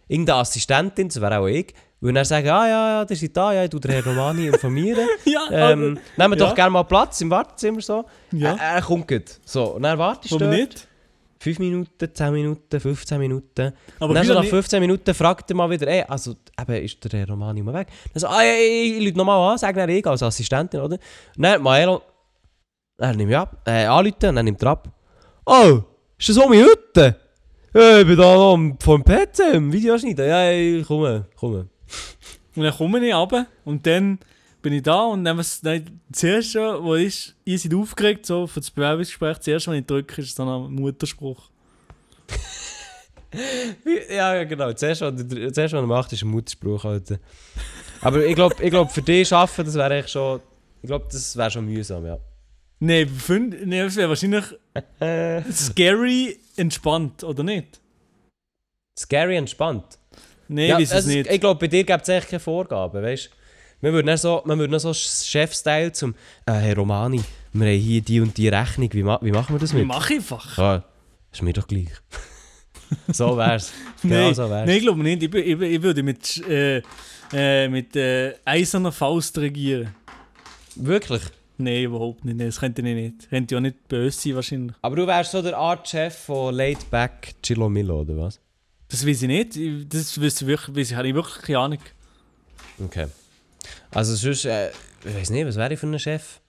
irgendeine 0.08 0.40
Assistentin, 0.40 1.08
das 1.08 1.20
wäre 1.20 1.38
auch 1.38 1.46
ich, 1.46 1.74
würde 2.00 2.14
dann 2.14 2.24
sagen, 2.24 2.48
ah 2.48 2.68
ja, 2.68 2.90
ja, 2.90 3.04
der 3.04 3.20
ist 3.20 3.36
da, 3.36 3.52
ja, 3.52 3.64
ich 3.64 3.70
tu 3.70 3.78
den 3.78 3.90
Herrn 3.90 4.04
Romani 4.04 4.46
informieren. 4.46 5.06
Ja, 5.24 5.48
ähm, 5.50 5.98
nehmen 6.16 6.32
wir 6.32 6.38
ja. 6.38 6.46
doch 6.46 6.54
gerne 6.54 6.70
mal 6.70 6.84
Platz 6.84 7.20
im 7.20 7.30
Wartezimmer 7.30 7.80
so. 7.80 8.04
Ja. 8.32 8.52
Er, 8.54 8.76
er 8.76 8.82
kommt 8.82 9.08
gut. 9.08 9.24
So, 9.44 9.74
und 9.74 9.82
dann 9.82 9.98
wartest 9.98 10.32
du 10.32 10.38
dort. 10.38 10.50
nicht? 10.52 10.87
5 11.40 11.58
Minuten, 11.60 12.14
10 12.14 12.32
Minuten, 12.32 12.80
15 12.80 13.18
Minuten. 13.18 13.72
Aber 14.00 14.14
dann 14.14 14.26
nach 14.26 14.40
nicht- 14.40 14.50
15 14.50 14.80
Minuten 14.80 15.14
fragt 15.14 15.50
er 15.50 15.56
mal 15.56 15.70
wieder, 15.70 15.86
ey, 15.86 16.02
also 16.08 16.34
eben 16.60 16.84
ist 16.84 17.12
der 17.12 17.20
Herr 17.20 17.28
Romani 17.28 17.62
mal 17.62 17.74
weg. 17.74 17.88
Dann 18.12 18.20
so, 18.20 18.26
ah, 18.26 18.42
ja, 18.42 18.52
ich, 18.54 19.06
ich 19.06 19.14
nochmal 19.14 19.52
an, 19.52 19.58
sag 19.58 19.74
dann 19.76 19.88
ich 19.88 20.04
als 20.06 20.22
Assistentin, 20.22 20.80
oder? 20.80 20.98
Dann 21.36 21.62
Maelo, 21.62 22.02
er 22.98 23.14
nimmt 23.14 23.34
ab, 23.34 23.62
äh, 23.66 23.84
anrufen 23.84 24.28
und 24.30 24.36
dann 24.36 24.44
nimmt 24.44 24.62
er 24.62 24.70
ab. 24.70 24.88
Oh, 25.46 25.80
ist 26.18 26.28
das 26.28 26.36
so 26.36 26.48
meine 26.48 26.64
Hütte? 26.64 27.16
Ja, 27.74 27.98
ich 28.00 28.06
bin 28.06 28.16
da 28.16 28.34
noch 28.34 28.54
dem 28.56 29.04
PC, 29.04 29.54
im 29.54 29.72
Videoschneiden. 29.72 30.26
Ja, 30.26 30.50
ich 30.50 30.86
komme, 30.86 31.26
komme. 31.36 31.68
Und 32.56 32.62
dann 32.64 32.74
komme 32.74 33.06
ich 33.06 33.14
runter 33.14 33.46
und 33.64 33.86
dann 33.86 34.18
bin 34.62 34.72
ich 34.72 34.82
da 34.82 35.04
und 35.06 35.24
dann, 35.24 35.38
was, 35.38 35.60
dann 35.60 36.00
zuerst 36.12 36.52
schon, 36.52 36.82
wo 36.82 36.94
ist, 36.94 37.34
ihr 37.44 37.58
seid 37.58 37.74
aufgeregt, 37.74 38.26
so 38.26 38.46
für 38.46 38.60
das 38.60 38.70
Bewerbungsgespräch, 38.70 39.38
zuerst, 39.38 39.68
wenn 39.68 39.74
ich 39.80 39.86
drücke, 39.86 40.20
ist 40.20 40.36
so 40.36 40.42
ein 40.42 40.72
Mutterspruch. 40.72 41.50
Ja, 44.10 44.42
genau. 44.44 44.72
Zuerst, 44.72 45.02
was 45.02 45.12
er- 45.20 45.52
zuerst, 45.52 45.74
was 45.74 45.82
er 45.82 45.86
macht, 45.86 46.10
ist 46.14 46.22
ein 46.22 46.28
Mutterspruch. 46.28 46.82
Alter. 46.86 47.18
Aber 48.00 48.24
ich 48.24 48.34
glaube, 48.34 48.56
ich 48.62 48.70
glaub, 48.70 48.90
für 48.90 49.02
dich 49.02 49.30
arbeiten, 49.32 49.66
das 49.66 49.74
wäre 49.74 49.98
echt 49.98 50.08
schon... 50.10 50.40
Ich 50.80 50.86
glaube, 50.86 51.06
das 51.10 51.36
wäre 51.36 51.50
schon 51.50 51.66
mühsam, 51.66 52.06
ja. 52.06 52.18
Nein, 52.80 53.10
nee, 53.64 53.80
es 53.80 53.96
wäre 53.96 54.08
wahrscheinlich 54.08 54.44
scary 55.52 56.38
entspannt, 56.56 57.22
oder 57.22 57.42
nicht? 57.42 57.80
Scary 58.98 59.36
entspannt. 59.36 59.98
Nein, 60.48 60.68
ja, 60.68 60.78
ich 60.78 60.88
weiß 60.88 60.90
es 60.90 60.94
also, 60.94 61.10
nicht. 61.10 61.30
Ich 61.30 61.40
glaube, 61.40 61.60
bei 61.60 61.66
dir 61.66 61.84
gibt 61.84 62.02
es 62.02 62.08
echt 62.08 62.28
keine 62.28 62.40
Vorgaben, 62.40 63.02
weißt 63.02 63.26
du? 63.26 63.30
Wir 63.80 63.92
würden 63.92 64.06
dann 64.08 64.18
so, 64.18 64.42
dann 64.46 64.78
so 64.80 64.92
Chef-Style 64.92 65.92
zum... 65.92 66.14
Äh, 66.46 66.52
Herr 66.52 66.76
Romani, 66.76 67.22
wir 67.52 67.66
haben 67.68 67.78
hier 67.78 68.00
die 68.00 68.20
und 68.20 68.36
die 68.36 68.48
Rechnung, 68.48 68.88
wie, 68.92 69.02
ma 69.04 69.18
wie 69.22 69.30
machen 69.30 69.54
wir 69.54 69.60
das 69.60 69.72
mit? 69.72 69.86
Mach 69.86 70.10
einfach. 70.10 70.58
Ja, 70.58 70.84
ist 71.32 71.42
mir 71.42 71.52
doch 71.52 71.66
gleich. 71.66 71.88
so 73.12 73.36
wär's. 73.36 73.72
Genau 74.02 74.14
Nein, 74.26 74.34
so 74.34 74.48
wär's. 74.50 74.66
nein, 74.66 74.76
ich 74.76 74.82
glaube 74.82 75.02
nicht. 75.02 75.22
Ich, 75.22 75.34
ich, 75.34 75.60
ich 75.60 75.82
würde 75.82 76.02
mit, 76.02 76.38
äh, 76.48 76.82
äh, 77.32 77.68
mit 77.68 77.94
äh, 77.96 78.34
eiserner 78.44 78.92
Faust 78.92 79.38
regieren. 79.38 79.94
Wirklich? 80.76 81.22
Nein, 81.56 81.82
überhaupt 81.84 82.24
nicht. 82.24 82.40
Das 82.40 82.60
könnte 82.60 82.82
ich 82.82 82.94
nicht. 82.94 83.28
Könnte 83.30 83.54
ja 83.56 83.60
nicht 83.60 83.88
böse 83.88 84.18
sein, 84.20 84.34
wahrscheinlich. 84.36 84.76
Aber 84.82 84.94
du 84.96 85.06
wärst 85.06 85.32
so 85.32 85.42
der 85.42 85.56
Art-Chef 85.56 86.16
von 86.16 86.54
Laid 86.54 86.88
Back 86.90 87.34
Chilo 87.42 87.68
Milo, 87.68 88.00
oder 88.02 88.16
was? 88.16 88.40
Das 88.88 89.04
weiß 89.06 89.22
ich 89.22 89.28
nicht. 89.28 89.56
Ich- 89.56 89.88
Das 89.88 90.20
weiß 90.20 90.42
ich 90.42 90.46
wirklich, 90.46 90.76
weiß 90.76 90.90
ich, 90.92 90.96
habe 90.96 91.08
ich 91.08 91.14
wirklich 91.14 91.42
keine 91.42 91.58
Ahnung. 91.58 91.78
Okay. 92.84 93.06
Also 93.92 94.14
sonst, 94.14 94.44
äh, 94.44 94.70
ich 95.04 95.14
weiß 95.14 95.30
nicht, 95.30 95.46
was 95.46 95.56
wäre 95.56 95.72
ich 95.72 95.80
für 95.80 95.86
ein 95.86 95.98
Chef? 95.98 96.40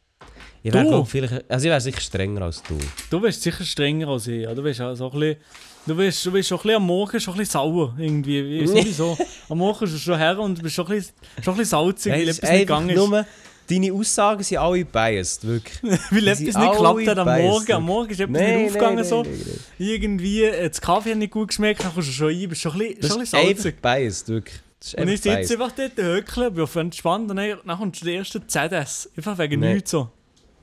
Ich 0.62 0.74
wäre 0.74 1.05
vielleicht, 1.05 1.50
also 1.50 1.65
ich 1.65 1.69
wäre 1.69 1.79
sicher 1.79 2.01
strenger 2.01 2.41
als 2.41 2.62
du. 2.63 2.77
Du 3.10 3.22
bist 3.22 3.41
sicher 3.41 3.63
strenger 3.63 4.10
als 4.10 4.27
ich. 4.27 4.43
Ja? 4.43 4.53
Du 4.53 4.62
bist 4.62 4.81
auch 4.81 4.93
so 4.93 5.10
ein 5.10 5.17
bisschen, 5.19 5.38
du 5.86 5.96
bist, 5.96 6.25
du 6.25 6.31
bist 6.34 6.50
schon 6.50 6.58
ein 6.58 6.62
bisschen 6.63 6.75
am 6.75 6.86
Morgen 6.86 7.19
schon 7.19 7.34
ein 7.34 7.38
bisschen 7.38 7.51
sauer. 7.53 7.96
Irgendwie. 7.98 8.39
Ich 8.58 8.63
weiß 8.63 8.74
nicht 8.74 8.88
wieso. 8.88 9.17
Am 9.48 9.58
Morgen 9.58 9.79
bist 9.79 9.93
du 9.93 9.98
schon 10.00 10.17
her 10.17 10.38
und 10.38 10.62
bist 10.62 10.75
schon 10.75 10.86
ein 10.88 10.96
bisschen, 10.98 11.13
schon 11.41 11.53
ein 11.53 11.58
bisschen 11.60 11.69
salzig, 11.79 12.12
weil 12.12 12.27
etwas 12.27 12.50
nicht 12.50 12.60
gegangen 12.60 12.89
ist. 12.89 12.96
nur, 12.98 13.25
deine 13.69 13.93
Aussagen 13.93 14.43
sind 14.43 14.58
alle 14.58 14.84
biased, 14.84 15.48
wirklich. 15.48 15.79
Weil 16.12 16.27
etwas 16.27 16.39
nicht 16.39 16.55
geklappt 16.72 17.08
hat 17.08 17.17
am 17.19 17.25
biased, 17.25 17.43
Morgen. 17.43 17.72
Am 17.72 17.84
Morgen 17.86 18.10
ist 18.10 18.19
etwas 18.19 18.41
Nein, 18.41 18.58
nicht 18.58 18.65
aufgegangen. 18.67 18.96
nein, 18.96 19.05
so. 19.05 19.24
nein. 19.24 19.60
Irgendwie, 19.77 20.43
äh, 20.43 20.67
das 20.69 20.81
Kaffee 20.81 21.12
hat 21.12 21.17
nicht 21.19 21.31
gut 21.31 21.48
geschmeckt, 21.50 21.84
dann 21.84 21.93
kommst 21.93 22.10
du 22.10 22.12
schon 22.12 22.27
rein, 22.27 22.50
bist 22.50 22.62
schon 22.62 22.74
ein 22.74 22.79
bisschen, 22.79 23.01
schon 23.03 23.12
ein 23.12 23.19
bisschen 23.19 23.46
salzig. 23.55 23.81
biased, 23.81 24.27
wirklich. 24.27 24.60
Und 24.98 25.07
ich 25.09 25.21
sitze 25.21 25.53
einfach 25.53 25.71
dort 25.74 25.98
hökeln, 25.98 26.53
bin 26.53 26.63
auf 26.63 26.75
entspannt 26.75 27.29
und 27.29 27.38
dann, 27.38 27.77
kommt 27.77 28.05
der 28.05 28.13
erste 28.13 28.45
ZS. 28.45 29.09
Einfach 29.17 29.38
wegen 29.38 29.59
Nee. 29.59 29.74
nichts 29.74 29.91
so. 29.91 30.09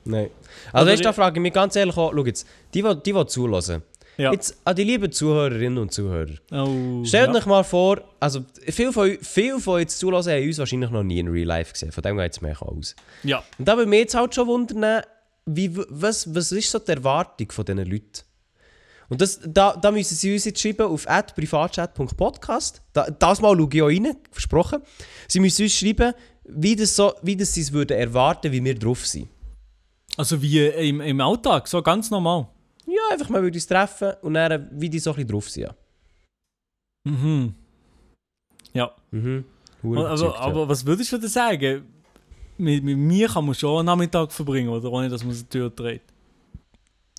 Nein. 0.05 0.31
Oder 0.71 0.75
Also 0.75 0.93
weißt, 0.93 1.05
da 1.05 1.13
frage 1.13 1.39
ich 1.39 1.43
mich 1.43 1.53
ganz 1.53 1.77
ehrlich 1.77 1.97
auch, 1.97 2.13
schau 2.15 2.25
jetzt, 2.25 2.47
die, 2.73 2.83
die, 2.83 2.95
die, 3.03 3.13
die 3.13 3.27
zulassen. 3.27 3.83
Ja. 4.17 4.33
Jetzt 4.33 4.57
an 4.65 4.75
die 4.75 4.85
lieben 4.85 5.13
Zuhörerinnen 5.13 5.77
und 5.77 5.93
Zuhörer. 5.93 6.33
Oh, 6.51 7.05
Stellt 7.05 7.29
ja. 7.29 7.35
euch 7.35 7.47
mal 7.47 7.63
vor, 7.65 8.01
also 8.19 8.41
viele 8.69 8.93
von, 8.93 9.19
viele 9.21 9.61
von 9.61 9.75
euch 9.75 9.89
zulassen 9.89 10.33
haben 10.33 10.47
uns 10.47 10.59
wahrscheinlich 10.59 10.91
noch 10.91 11.03
nie 11.03 11.19
in 11.19 11.29
Real 11.29 11.47
Life 11.47 11.73
gesehen. 11.75 11.93
Von 11.93 12.03
dem 12.03 12.17
geht 12.17 12.33
es 12.33 12.41
mir 12.41 12.61
aus. 12.63 12.97
Ja. 13.25 13.43
Und 13.59 13.69
da 13.69 13.77
würde 13.77 13.91
mich 13.91 14.01
jetzt 14.01 14.15
halt 14.15 14.35
schon 14.35 14.47
wundern, 14.47 15.03
wie, 15.45 15.71
was, 15.77 16.35
was 16.35 16.51
ist 16.53 16.71
so 16.71 16.79
die 16.79 16.93
Erwartung 16.93 17.53
von 17.53 17.65
diesen 17.67 17.85
Leuten? 17.85 18.23
Und 19.09 19.21
das, 19.21 19.41
da, 19.45 19.77
da 19.77 19.91
müssen 19.91 20.15
sie 20.17 20.33
uns 20.33 20.45
jetzt 20.45 20.61
schreiben 20.61 20.87
auf 20.87 21.07
privatchat.podcast. 21.07 22.83
Da, 22.93 23.09
das 23.11 23.41
mal 23.41 23.57
schaue 23.57 23.69
ich 23.73 23.83
auch 23.83 23.87
rein, 23.87 24.17
versprochen. 24.31 24.83
Sie 25.29 25.41
müssen 25.41 25.63
uns 25.63 25.73
schreiben, 25.73 26.13
wie, 26.45 26.77
das 26.77 26.97
so, 26.97 27.15
wie 27.23 27.37
das 27.37 27.55
sie 27.55 27.61
es 27.61 27.73
würden 27.73 27.97
erwarten, 27.97 28.53
wie 28.53 28.63
wir 28.63 28.79
drauf 28.79 29.07
sind. 29.07 29.29
Also 30.17 30.41
wie 30.41 30.59
äh, 30.59 30.89
im, 30.89 31.01
im 31.01 31.21
Alltag, 31.21 31.69
so 31.69 31.83
ganz 31.83 32.11
normal. 32.11 32.49
Ja, 32.87 33.01
einfach 33.13 33.29
mal 33.29 33.43
würde 33.43 33.57
uns 33.57 33.67
treffen 33.67 34.13
und 34.23 34.35
dann, 34.35 34.69
wie 34.73 34.89
die 34.89 34.99
so 34.99 35.11
ein 35.11 35.17
bisschen 35.17 35.29
drauf 35.29 35.51
sind. 35.51 35.65
Ja. 35.65 35.75
Mhm. 37.05 37.55
Ja. 38.73 38.93
Mhm. 39.11 39.45
Hure 39.83 39.99
Aber, 39.99 40.09
überzeugt, 40.09 40.35
ja. 40.35 40.41
aber 40.41 40.69
was 40.69 40.87
würdest 40.87 41.13
du 41.13 41.19
denn 41.19 41.29
sagen? 41.29 41.85
Mit, 42.59 42.83
mit 42.83 42.97
mir 42.97 43.29
kann 43.29 43.45
man 43.45 43.55
schon 43.55 43.79
einen 43.79 43.87
Nachmittag 43.87 44.33
verbringen, 44.33 44.71
oder? 44.71 44.91
Ohne 44.91 45.09
dass 45.09 45.25
man 45.25 45.35
die 45.35 45.45
Tür 45.45 45.71
dreht. 45.71 46.03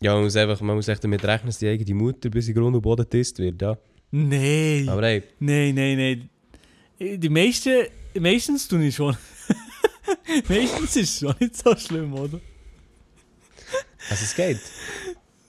Ja, 0.02 0.14
man 0.14 0.24
muss 0.24 0.36
einfach 0.36 0.62
man 0.62 0.76
muss 0.76 0.88
echt 0.88 1.04
damit 1.04 1.24
rechnen, 1.24 1.48
dass 1.48 1.58
die 1.60 1.68
eigene 1.68 1.96
Mutter 1.96 2.30
bis 2.30 2.48
in 2.48 2.54
Grund 2.54 2.76
und 2.76 2.82
Boden 2.82 3.04
getisst 3.04 3.40
wird, 3.40 3.62
ja. 3.62 3.78
Nein. 4.12 4.88
Aber 4.90 5.06
hey, 5.06 5.24
Nein, 5.40 5.76
nein, 5.76 5.98
nein. 7.00 7.20
Die 7.20 7.30
meisten, 7.30 7.86
meistens 8.20 8.68
tue 8.68 8.86
ich 8.86 8.96
schon. 8.96 9.16
meistens 10.50 10.96
ist 10.96 11.10
es 11.14 11.20
schon 11.20 11.36
nicht 11.40 11.56
so 11.56 11.76
schlimm, 11.76 12.14
oder? 12.14 12.40
also 14.10 14.24
es 14.24 14.36
geht. 14.36 14.60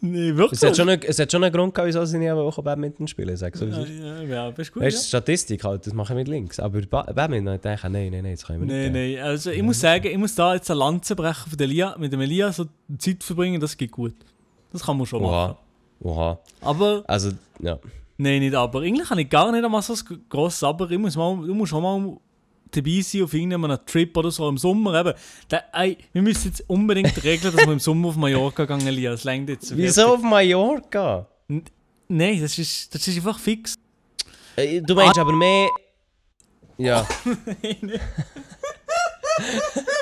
Nee, 0.00 0.34
wirklich. 0.36 0.60
Es 0.62 0.68
hat 0.68 0.76
schon 0.76 0.88
einen, 0.88 1.02
es 1.02 1.18
hat 1.18 1.30
schon 1.30 1.42
einen 1.42 1.52
Grund 1.52 1.74
gehabt, 1.74 1.88
wieso 1.88 2.04
sie 2.04 2.18
nicht 2.18 2.30
auch 2.30 2.62
Badminton 2.62 3.08
spielen, 3.08 3.36
sag 3.36 3.56
so. 3.56 3.66
ja, 3.66 3.82
ist. 3.82 3.90
ja, 3.90 4.22
ja, 4.22 4.50
bist 4.50 4.72
gut. 4.72 4.82
Weißt 4.82 4.96
ja. 4.96 5.08
Statistik 5.20 5.64
halt, 5.64 5.86
das 5.86 5.92
machen 5.92 6.10
wir 6.16 6.20
mit 6.20 6.28
links. 6.28 6.60
Aber 6.60 6.80
ba 6.82 7.02
Badminton, 7.02 7.54
ich 7.56 7.60
denke, 7.60 7.90
nein, 7.90 8.10
nein, 8.12 8.22
nein, 8.22 8.32
das 8.34 8.44
können 8.46 8.60
wir 8.60 8.66
Nein, 8.66 8.92
nicht. 8.92 9.16
nein. 9.16 9.24
Also 9.24 9.50
ich 9.50 9.62
muss 9.62 9.80
sagen, 9.80 10.06
ich 10.06 10.16
muss 10.18 10.34
da 10.34 10.54
jetzt 10.54 10.70
eine 10.70 10.78
Lanze 10.78 11.16
brechen 11.16 11.48
von 11.48 11.58
der 11.58 11.66
Lia, 11.66 11.96
mit 11.98 12.12
dem 12.12 12.20
Elia 12.20 12.52
so 12.52 12.66
Zeit 12.96 13.24
verbringen, 13.24 13.60
das 13.60 13.76
geht 13.76 13.90
gut. 13.90 14.14
Das 14.72 14.82
kann 14.84 14.96
man 14.96 15.06
schon 15.06 15.22
machen. 15.22 15.56
Oha. 16.00 16.14
Oha. 16.16 16.38
Aber, 16.60 17.04
Also, 17.06 17.30
ja. 17.60 17.78
nein, 18.16 18.40
nicht 18.40 18.54
aber. 18.54 18.80
Eigentlich 18.82 19.08
habe 19.10 19.22
ich 19.22 19.28
gar 19.28 19.50
nicht 19.52 19.64
einmal 19.64 19.82
so 19.82 19.94
ein 19.94 20.24
grosses 20.28 20.62
Aber. 20.62 20.90
Ich 20.90 20.98
muss 20.98 21.16
mal, 21.16 21.36
du 21.46 21.54
musst 21.54 21.70
schon 21.70 21.82
mal 21.82 22.16
dabei 22.70 23.00
sein 23.00 23.22
auf 23.22 23.32
irgendeinem 23.34 23.78
Trip 23.86 24.16
oder 24.16 24.30
so 24.30 24.48
im 24.48 24.58
Sommer 24.58 25.00
eben. 25.00 25.14
Da, 25.48 25.62
ey, 25.72 25.96
wir 26.12 26.22
müssen 26.22 26.48
jetzt 26.48 26.62
unbedingt 26.68 27.22
regeln, 27.24 27.54
dass 27.56 27.66
wir 27.66 27.72
im 27.72 27.78
Sommer 27.80 28.08
auf 28.08 28.16
Mallorca 28.16 28.64
gehen, 28.66 28.86
Elia. 28.86 29.10
Das 29.12 29.24
längt 29.24 29.48
jetzt. 29.48 29.76
Wieso 29.76 30.14
auf 30.14 30.22
Mallorca? 30.22 31.26
Nein, 32.08 32.40
das 32.40 32.58
ist, 32.58 32.94
das 32.94 33.08
ist 33.08 33.16
einfach 33.16 33.38
fix. 33.38 33.74
Äh, 34.56 34.82
Du 34.82 34.94
meinst 34.94 35.18
aber 35.18 35.32
mehr... 35.32 35.68
Ja. 36.76 37.06
Nein, 37.62 38.00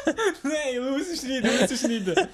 du 0.06 0.96
musst 0.96 1.12
es 1.12 1.20
schneiden, 1.20 1.50
du 1.50 1.60
musst 1.60 1.72
es 1.72 1.80
schneiden. 1.80 2.14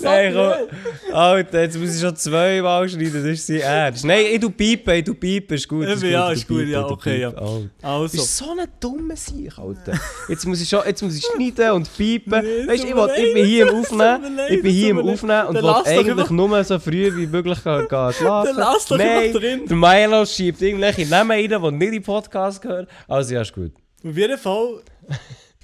Nein, 0.00 0.34
komm. 0.34 1.14
Alter, 1.14 1.62
jetzt 1.62 1.78
muss 1.78 1.94
ich 1.94 2.00
schon 2.00 2.16
zweimal 2.16 2.88
schneiden, 2.88 3.12
das 3.14 3.24
ist 3.24 3.46
sein 3.46 3.60
Ernst. 3.60 4.04
Nein, 4.04 4.24
ich 4.32 4.40
tu 4.40 4.50
piepen, 4.50 4.94
ich 4.94 5.04
tu 5.04 5.14
piepen, 5.14 5.54
ist 5.56 5.68
gut. 5.68 5.86
Ist 5.86 6.02
ja, 6.02 6.32
ich 6.32 6.38
ist 6.40 6.48
gut, 6.48 6.58
piepen, 6.58 6.72
ja, 6.72 6.84
okay, 6.86 7.20
ja. 7.20 7.28
Alter. 7.28 7.40
Du 7.80 7.86
Also. 7.86 8.16
bist 8.18 8.36
so 8.36 8.50
ein 8.58 8.66
dummer 8.80 9.16
Sieg, 9.16 9.56
Alter. 9.58 9.98
Jetzt 10.28 10.46
muss 10.46 10.60
ich, 10.60 10.68
schon, 10.68 10.80
jetzt 10.86 11.02
muss 11.02 11.14
ich 11.16 11.24
schneiden 11.24 11.70
und 11.72 11.96
piepen. 11.96 12.42
Nee, 12.44 12.66
weißt 12.66 12.82
du, 12.84 12.88
ich, 12.88 12.94
will- 12.96 13.10
ich 13.24 13.34
bin 13.34 13.44
hier 13.46 13.68
im 13.68 13.76
Aufnehmen. 13.76 14.38
Ich 14.48 14.62
bin 14.62 14.72
hier 14.72 14.90
im. 14.90 14.98
Aufnehmen 14.98 15.46
und 15.46 15.54
will 15.54 15.62
doch 15.62 15.84
eigentlich 15.86 16.30
nur 16.30 16.64
so 16.64 16.78
früh 16.78 17.16
wie 17.16 17.26
möglich 17.26 17.62
gehen, 17.62 17.86
schlafen. 17.88 18.16
Dann 18.20 18.56
lass 18.56 18.86
doch 18.86 18.98
Nein, 18.98 19.32
drin. 19.32 19.66
der 19.66 19.76
Milo 19.76 20.24
schiebt 20.26 20.60
irgendwelche 20.60 21.06
Namen 21.06 21.30
rein, 21.32 21.48
die 21.48 21.70
nicht 21.76 21.86
in 21.86 21.92
den 21.92 22.02
Podcast 22.02 22.60
gehören. 22.60 22.86
Also 23.06 23.34
ja, 23.34 23.42
ist 23.42 23.52
gut. 23.54 23.72
Auf 24.04 24.16
jeden 24.16 24.38
Fall 24.38 24.80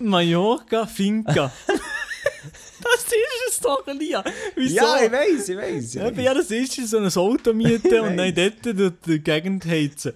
Mallorca 0.08 0.86
Finca. 0.86 1.52
das 1.66 3.04
ist 3.04 3.50
es 3.50 3.60
doch, 3.60 3.86
Elia. 3.86 4.22
Wieso? 4.56 4.76
weiß, 5.12 5.48
ich 5.48 5.56
weiß. 5.56 5.96
Eben, 5.96 6.20
ja, 6.20 6.34
das 6.34 6.50
ist 6.50 6.74
so 6.90 6.98
ein 6.98 7.06
Auto 7.14 7.52
mieten 7.52 8.00
und 8.00 8.16
dann 8.16 8.34
dort 8.34 8.64
durch 8.78 8.92
die 9.06 9.18
Gegend 9.20 9.64
heizen. 9.64 10.12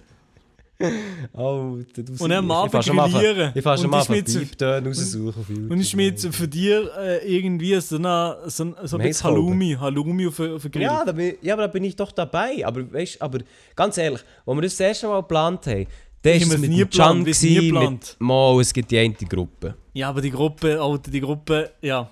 Alter, 0.79 2.03
du 2.03 2.23
Und 2.23 2.29
dann 2.29 2.33
am 2.49 2.51
ich 2.51 2.75
Abend 2.75 2.85
grillieren. 3.11 3.51
Ich 3.55 3.63
fahr 3.63 3.77
schon 3.77 3.85
Und 3.85 3.91
mal 3.91 4.03
schmitzen- 4.03 4.41
Pieptönen 4.41 4.85
raussuchen. 4.85 5.45
YouTube. 5.49 5.71
Und 5.71 5.79
ich 5.81 5.89
schmiede 5.89 6.31
für 6.31 6.47
dir 6.47 6.91
äh, 6.99 7.35
irgendwie 7.35 7.79
so, 7.81 7.95
eine, 7.95 8.37
so, 8.45 8.63
ein- 8.65 8.75
so 8.83 8.97
ein 8.97 9.03
bisschen. 9.03 9.23
Halloumi, 9.23 9.75
Halloumi 9.79 10.27
auf, 10.27 10.39
auf 10.39 10.61
den 10.61 10.71
Grill. 10.71 10.83
Ja, 10.83 11.03
da 11.03 11.13
bin, 11.13 11.35
ja, 11.41 11.53
aber 11.55 11.63
da 11.63 11.67
bin 11.69 11.83
ich 11.83 11.95
doch 11.95 12.11
dabei. 12.11 12.63
Aber, 12.63 12.93
weißt, 12.93 13.19
aber 13.23 13.39
ganz 13.75 13.97
ehrlich, 13.97 14.21
als 14.45 14.55
wir 14.55 14.61
das, 14.61 14.71
das 14.77 14.79
erste 14.81 15.07
Mal 15.07 15.21
geplant 15.21 15.65
haben, 15.65 15.87
da 16.27 16.35
Ich 16.35 16.41
war 16.41 16.47
hab 16.47 16.49
es 16.49 16.55
es 16.55 16.61
mit 16.61 16.69
nie 16.69 16.77
geplant, 16.77 17.25
Can, 17.25 17.49
nie 17.49 17.67
geplant. 17.67 18.15
Mal, 18.19 18.61
es 18.61 18.73
gibt 18.73 18.91
die 18.91 18.99
eine 18.99 19.13
Gruppe. 19.13 19.75
Ja, 19.93 20.09
aber 20.09 20.21
die 20.21 20.31
Gruppe, 20.31 20.79
Alter, 20.81 21.11
die 21.11 21.21
Gruppe, 21.21 21.71
ja. 21.81 22.11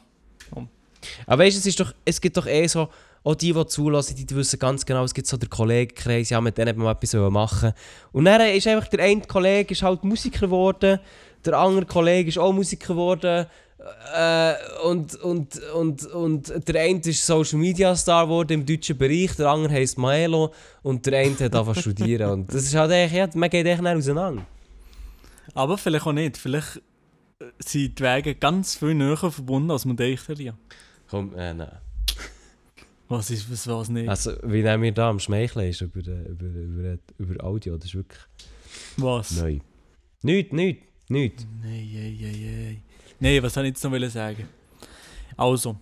Aber 1.27 1.43
weißt 1.43 1.55
du, 1.55 1.59
es, 1.59 1.65
ist 1.67 1.79
doch, 1.79 1.93
es 2.03 2.19
gibt 2.19 2.35
doch 2.35 2.47
eh 2.47 2.65
so, 2.67 2.89
auch 3.23 3.35
die, 3.35 3.53
die 3.53 3.67
zulassen, 3.67 4.15
die 4.15 4.35
wissen 4.35 4.59
ganz 4.59 4.85
genau, 4.85 5.03
es 5.03 5.13
gibt 5.13 5.27
so 5.27 5.37
den 5.37 5.49
Kollegenkreis, 5.49 6.29
ja, 6.29 6.39
mit 6.41 6.57
denen 6.57 6.69
hat 6.69 6.77
man 6.77 6.95
etwas 6.95 7.13
machen 7.31 7.73
Und 8.11 8.25
dann 8.25 8.41
ist 8.41 8.67
einfach 8.67 8.87
der 8.87 9.03
eine 9.03 9.21
Kollege 9.21 9.71
ist 9.71 9.81
halt 9.81 10.03
Musiker 10.03 10.41
geworden, 10.41 10.99
der 11.43 11.57
andere 11.57 11.85
Kollege 11.85 12.29
ist 12.29 12.37
auch 12.37 12.53
Musiker 12.53 12.93
geworden. 12.93 13.47
Äh, 14.15 14.53
und, 14.83 15.15
und, 15.15 15.61
und, 15.73 16.05
und 16.07 16.67
der 16.67 16.81
eine 16.81 16.99
ist 17.01 17.25
Social 17.25 17.59
Media 17.59 17.95
Star 17.95 18.25
geworden 18.25 18.53
im 18.53 18.65
deutschen 18.65 18.97
Bereich, 18.97 19.35
der 19.35 19.47
andere 19.49 19.73
heisst 19.73 19.97
Maelo 19.97 20.51
und 20.81 21.05
der 21.05 21.19
eine 21.19 21.37
hat 21.37 21.53
zu 21.53 21.75
studieren. 21.75 22.31
Und 22.31 22.53
das 22.53 22.63
ist 22.63 22.73
halt 22.73 22.91
echt, 22.91 23.13
ja, 23.13 23.29
man 23.35 23.49
geht 23.49 23.67
echt 23.67 23.81
nicht 23.81 23.95
auseinander. 23.95 24.45
Aber 25.53 25.77
vielleicht 25.77 26.07
auch 26.07 26.13
nicht. 26.13 26.37
Vielleicht 26.37 26.77
äh, 27.39 27.45
sind 27.59 27.99
die 27.99 28.03
Wege 28.03 28.33
ganz 28.33 28.75
viel 28.75 28.95
näher 28.95 29.17
verbunden, 29.17 29.69
als 29.69 29.85
man 29.85 29.95
denkt, 29.95 30.29
Elia. 30.29 30.57
Komm, 31.07 31.35
äh, 31.35 31.53
nein. 31.53 31.77
Was 33.07 33.29
ist, 33.29 33.51
was 33.51 33.67
war's 33.67 33.89
nicht? 33.89 34.09
Also, 34.09 34.31
wie 34.41 34.63
nehmen 34.63 34.81
wir 34.81 34.91
da 34.91 35.09
am 35.09 35.19
Schmeicheln 35.19 35.69
ist 35.69 35.81
über, 35.81 35.99
äh, 35.99 36.23
über, 36.27 36.45
über, 36.45 36.97
über 37.19 37.43
Audio, 37.43 37.77
das 37.77 37.85
ist 37.85 37.95
wirklich 37.95 38.21
was? 38.97 39.31
neu. 39.39 39.59
Nicht, 40.23 40.53
nicht, 40.53 40.81
nicht. 41.07 41.45
Nein, 41.61 41.87
nein, 41.93 42.17
nein, 42.19 42.63
nein. 42.63 42.81
Nein, 43.19 43.41
was 43.43 43.53
soll 43.53 43.65
ich 43.65 43.69
jetzt 43.69 43.83
noch 43.83 44.09
sagen? 44.09 44.47
Also, 45.37 45.75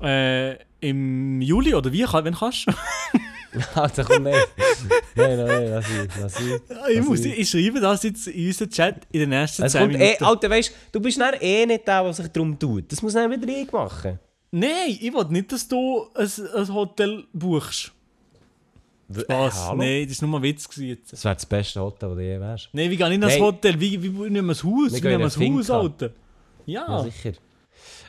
äh, 0.00 0.56
im 0.80 1.40
Juli 1.40 1.74
oder 1.74 1.92
wie? 1.92 2.04
Wann 2.04 2.34
kannst 2.34 2.66
du? 2.66 2.72
Alter, 3.74 4.04
komm, 4.04 4.22
nein. 4.22 4.34
nein, 5.14 5.36
nein, 5.36 5.46
nein, 5.46 5.66
lass 5.68 5.84
ich, 5.90 6.20
lass 6.20 6.40
ich. 6.40 6.46
ich, 6.90 6.98
Was 7.00 7.06
muss, 7.06 7.20
ich- 7.20 7.38
ich 7.38 7.50
schreibe 7.50 7.80
das 7.80 8.02
jetzt 8.02 8.26
in 8.28 8.46
unseren 8.46 8.70
Chat 8.70 9.06
in 9.12 9.20
den 9.20 9.28
nächsten 9.28 9.62
Es 9.62 9.72
10 9.72 9.80
kommt 9.82 9.94
eh, 9.94 9.98
Minuten. 9.98 10.24
Alter, 10.24 10.50
weißt 10.50 10.70
du, 10.70 10.74
du 10.98 11.00
bist 11.00 11.20
dann 11.20 11.34
eh 11.34 11.66
nicht 11.66 11.86
der, 11.86 12.02
der 12.02 12.12
sich 12.14 12.28
darum 12.28 12.58
tut. 12.58 12.90
Das 12.90 13.02
muss 13.02 13.12
dann 13.12 13.30
wieder 13.30 13.46
ich 13.46 13.70
machen. 13.70 14.18
Nein, 14.50 14.70
ich 15.00 15.12
will 15.12 15.26
nicht, 15.28 15.52
dass 15.52 15.68
du 15.68 16.06
ein, 16.14 16.30
ein 16.56 16.74
Hotel 16.74 17.24
buchst. 17.32 17.92
Was? 19.08 19.24
Was? 19.28 19.66
hallo? 19.68 19.76
Nein, 19.78 20.08
das 20.08 20.22
war 20.22 20.28
nur 20.28 20.38
ein 20.38 20.42
Witz 20.42 20.68
gewesen. 20.68 21.02
Das 21.10 21.22
wäre 21.24 21.34
das 21.34 21.44
beste 21.46 21.80
Hotel, 21.80 22.08
das 22.08 22.16
du 22.18 22.22
je 22.24 22.40
wärst. 22.40 22.68
Nein, 22.72 22.90
wie 22.90 22.96
gehe 22.96 23.08
ich 23.08 23.14
in 23.14 23.20
das. 23.20 23.38
Hotel? 23.38 23.78
Wie, 23.78 24.02
wie, 24.02 24.14
wie 24.14 24.30
nehmen 24.30 24.46
wir 24.46 24.54
das 24.54 24.64
Haus? 24.64 24.92
Wir 24.92 25.10
nehmen 25.10 25.30
wir 25.30 25.46
in 25.46 25.56
das 25.58 25.68
Haus. 25.68 25.70
Alter? 25.70 26.10
Ja. 26.66 26.86
Ja, 26.88 27.02
sicher. 27.02 27.32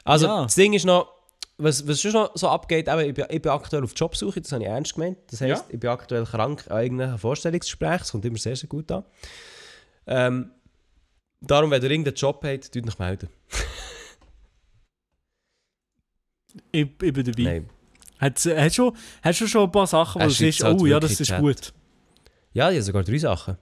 Also, 0.03 0.25
Ja. 0.27 0.43
das 0.43 0.55
Ding 0.55 0.73
ist 0.73 0.85
noch, 0.85 1.09
was, 1.57 1.87
was 1.87 2.01
schon 2.01 2.13
noch 2.13 2.31
so 2.35 2.49
abgeht, 2.49 2.87
eben, 2.87 2.99
ich, 3.01 3.13
bin, 3.13 3.25
ich 3.29 3.41
bin 3.41 3.51
aktuell 3.51 3.83
auf 3.83 3.93
Jobsuche, 3.95 4.41
das 4.41 4.51
habe 4.51 4.63
ich 4.63 4.69
ernst 4.69 4.95
gemeint. 4.95 5.17
Das 5.29 5.41
heisst, 5.41 5.65
Ja. 5.67 5.73
ich 5.73 5.79
bin 5.79 5.89
aktuell 5.89 6.25
krank 6.25 6.65
an 6.69 6.83
irgendeinem 6.83 7.17
Vorstellungsgespräch, 7.17 7.99
das 7.99 8.11
kommt 8.11 8.25
immer 8.25 8.37
sehr, 8.37 8.55
sehr 8.55 8.67
gut 8.69 8.91
an. 8.91 9.03
Ähm, 10.07 10.51
darum, 11.41 11.71
wenn 11.71 11.81
ihr 11.81 11.91
irgendeinen 11.91 12.15
Job 12.15 12.43
habt, 12.43 12.71
tut 12.73 12.87
euch 12.87 12.99
melden. 12.99 13.29
Ich, 16.71 16.81
ich 17.01 17.13
bin 17.13 17.23
dabei. 17.25 17.43
Nein. 17.43 17.69
Hast 18.19 18.45
du 18.45 18.69
schon, 19.33 19.47
schon 19.47 19.63
ein 19.63 19.71
paar 19.71 19.87
Sachen, 19.87 20.21
wo 20.21 20.25
du 20.25 20.31
siehst, 20.31 20.63
halt 20.63 20.79
oh 20.79 20.85
ja, 20.85 20.99
das 20.99 21.19
ist 21.19 21.35
gut. 21.37 21.73
Ja, 22.53 22.69
ich 22.69 22.75
habe 22.75 22.83
sogar 22.83 23.03
drei 23.03 23.17
Sachen. 23.17 23.57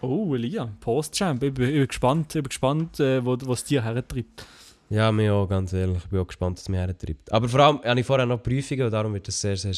Oh, 0.00 0.34
Elia, 0.34 0.70
Postchamp. 0.80 1.42
Ich 1.42 1.52
bin, 1.52 1.86
gespannt, 1.86 2.34
ich 2.34 2.42
bin 2.42 2.48
gespannt 2.48 3.00
äh, 3.00 3.24
wo, 3.24 3.36
was 3.42 3.64
dir 3.64 3.82
hertreibt. 3.82 4.44
Ja, 4.90 5.12
mir 5.12 5.34
auch, 5.34 5.46
ganz 5.46 5.72
ehrlich. 5.72 5.98
Ich 5.98 6.08
bin 6.08 6.20
auch 6.20 6.26
gespannt, 6.26 6.58
was 6.58 6.68
mich 6.68 6.78
hertreibt. 6.78 7.30
Aber 7.32 7.48
vor 7.48 7.60
allem 7.60 7.82
habe 7.82 8.00
ich 8.00 8.06
vorher 8.06 8.24
noch 8.24 8.42
Prüfungen 8.42 8.84
und 8.84 8.90
darum 8.90 9.12
wird 9.12 9.28
das 9.28 9.40
sehr, 9.40 9.56
sehr... 9.56 9.74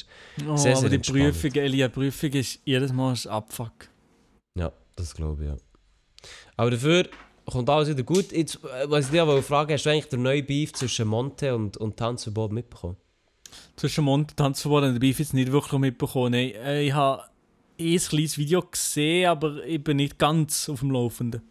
Oh, 0.47 0.57
Sehr, 0.57 0.73
aber 0.73 0.81
sehr 0.83 0.89
die 0.91 0.97
entspannt. 0.97 1.25
Prüfung, 1.33 1.55
Elia, 1.55 1.89
Prüfung 1.89 2.31
ist 2.31 2.61
jedes 2.65 2.93
Mal 2.93 3.15
ein 3.15 3.31
Abfuck. 3.31 3.89
Ja, 4.57 4.71
das 4.95 5.15
glaube 5.15 5.43
ich, 5.43 5.49
ja. 5.49 5.57
Aber 6.57 6.71
dafür 6.71 7.09
kommt 7.47 7.69
alles 7.71 7.89
wieder 7.89 8.03
gut. 8.03 8.31
Jetzt, 8.31 8.57
äh, 8.57 8.89
was 8.89 9.07
ich 9.07 9.11
dich 9.11 9.21
aber 9.21 9.43
fragen 9.43 9.73
hast 9.73 9.85
du 9.85 9.91
eigentlich 9.91 10.09
den 10.09 10.23
neuen 10.23 10.45
Beef 10.47 10.73
zwischen 10.75 11.09
Monte 11.09 11.55
und, 11.55 11.77
und 11.79 11.97
Tanzverbot 11.97 12.53
mitbekommen? 12.53 12.97
Zwischen 13.75 14.05
Mond 14.05 14.31
und 14.33 14.37
Tanzverbot 14.37 14.85
habe 14.85 15.05
ich 15.05 15.19
jetzt 15.19 15.35
nicht 15.35 15.51
wirklich 15.51 15.81
mitbekommen. 15.81 16.33
Nein, 16.33 16.53
äh, 16.65 16.83
ich 16.83 16.93
habe 16.93 17.25
ein 17.81 17.99
kleines 17.99 18.39
Video 18.39 18.63
gesehen, 18.63 19.29
aber 19.29 19.65
ich 19.65 19.83
bin 19.83 19.97
nicht 19.99 20.19
ganz 20.19 20.69
auf 20.69 20.81
dem 20.81 20.91
Laufenden. 20.91 21.43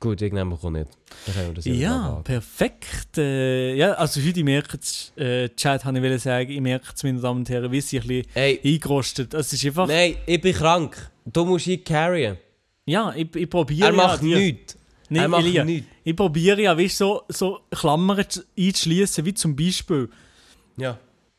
Gut, 0.00 0.20
ich 0.20 0.32
nehme 0.32 0.54
auch 0.54 0.70
nicht. 0.70 0.88
Dann 1.34 1.54
das 1.54 1.64
Ja, 1.64 2.20
perfekt. 2.24 3.16
Äh, 3.16 3.74
ja, 3.74 3.92
also 3.92 4.20
heute, 4.20 4.40
ich 4.40 4.44
merke 4.44 4.76
es, 4.80 5.12
äh, 5.16 5.48
Chat, 5.50 5.84
habe 5.84 5.96
ich 5.96 6.04
wollen 6.04 6.18
sagen, 6.18 6.50
ich 6.50 6.60
merke 6.60 6.86
es, 6.94 7.02
meine 7.02 7.20
Damen 7.20 7.40
und 7.40 7.48
Herren, 7.48 7.72
wie 7.72 7.80
sie 7.80 8.00
ein 8.00 8.06
bisschen 8.06 8.26
Ey, 8.34 8.60
eingerostet. 8.62 9.32
Es 9.32 9.52
ist 9.52 9.64
einfach, 9.64 9.86
nein, 9.88 10.16
ich 10.26 10.40
bin 10.40 10.54
krank. 10.54 11.10
Du 11.24 11.46
musst 11.46 11.66
ihn 11.68 11.82
carryen. 11.82 12.36
ja, 12.84 13.14
ich, 13.16 13.34
ich 13.34 13.48
probiere 13.48 13.86
Er 13.88 13.92
macht 13.94 14.22
ja, 14.22 14.36
nichts. 14.36 14.76
Nee, 15.08 15.20
er 15.20 15.28
macht 15.28 15.44
Elia, 15.44 15.64
nichts. 15.64 15.88
Ich 16.02 16.14
probiere 16.16 16.60
ja, 16.60 16.76
weißt, 16.76 16.98
so, 16.98 17.22
so 17.30 17.60
Klammern 17.70 18.28
zu- 18.28 18.42
einzuschließen, 18.58 19.24
wie 19.24 19.32
zum 19.32 19.56
Beispiel, 19.56 20.10
Ja. 20.76 20.98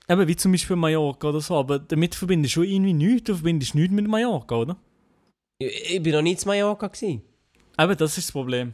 Eben 0.10 0.28
wie 0.28 0.36
zum 0.36 0.52
Beispiel 0.52 0.76
Mallorca 0.76 1.30
oder 1.30 1.42
so, 1.42 1.56
aber 1.56 1.80
damit 1.80 2.16
verbindest 2.16 2.56
du 2.56 2.64
irgendwie 2.64 2.94
nichts, 2.94 3.24
du 3.24 3.36
verbindest 3.36 3.76
nichts 3.76 3.94
mit 3.94 4.08
Mallorca, 4.08 4.56
oder? 4.56 4.78
Ich, 5.58 5.96
ich 5.96 6.04
bin 6.04 6.14
noch 6.14 6.22
nie 6.22 6.36
zu 6.36 6.48
Mallorca. 6.48 6.88
Gewesen. 6.88 7.22
Eben, 7.78 7.98
das 7.98 8.18
ist 8.18 8.28
das 8.28 8.32
Problem. 8.32 8.74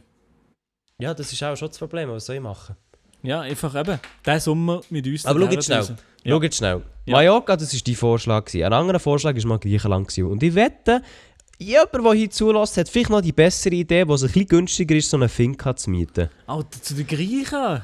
Ja, 0.98 1.14
das 1.14 1.32
ist 1.32 1.42
auch 1.42 1.56
schon 1.56 1.68
das 1.68 1.78
Problem. 1.78 2.08
Was 2.10 2.26
soll 2.26 2.36
ich 2.36 2.42
machen? 2.42 2.76
Ja, 3.22 3.40
einfach 3.40 3.74
eben, 3.74 4.00
diesen 4.26 4.40
Sommer 4.40 4.80
mit 4.90 5.06
uns 5.06 5.24
Aber 5.26 5.40
schau 5.40 5.50
jetzt 5.50 5.66
schnell. 5.66 5.84
Ja. 5.84 5.96
Schau 6.26 6.42
jetzt 6.42 6.56
schnell. 6.56 6.82
Ja. 7.06 7.16
Mallorca, 7.16 7.56
das 7.56 7.72
war 7.72 7.80
dein 7.84 7.94
Vorschlag. 7.94 8.44
Gewesen. 8.44 8.64
Ein 8.64 8.72
anderer 8.72 8.98
Vorschlag 8.98 9.36
war 9.36 9.46
mal 9.46 9.58
Griechenland. 9.58 10.08
Gewesen. 10.08 10.30
Und 10.30 10.42
ich 10.42 10.54
wette, 10.54 11.02
jemand, 11.58 12.04
der 12.04 12.12
hier 12.12 12.30
zulässt, 12.30 12.76
hat 12.76 12.88
vielleicht 12.88 13.10
noch 13.10 13.20
die 13.20 13.32
bessere 13.32 13.74
Idee, 13.74 14.06
wo 14.06 14.14
es 14.14 14.22
ein 14.22 14.28
bisschen 14.28 14.48
günstiger 14.48 14.96
ist, 14.96 15.10
so 15.10 15.16
eine 15.16 15.28
Finca 15.28 15.74
zu 15.76 15.90
mieten. 15.90 16.28
Alter, 16.46 16.82
zu 16.82 16.94
den 16.94 17.06
Griechen! 17.06 17.82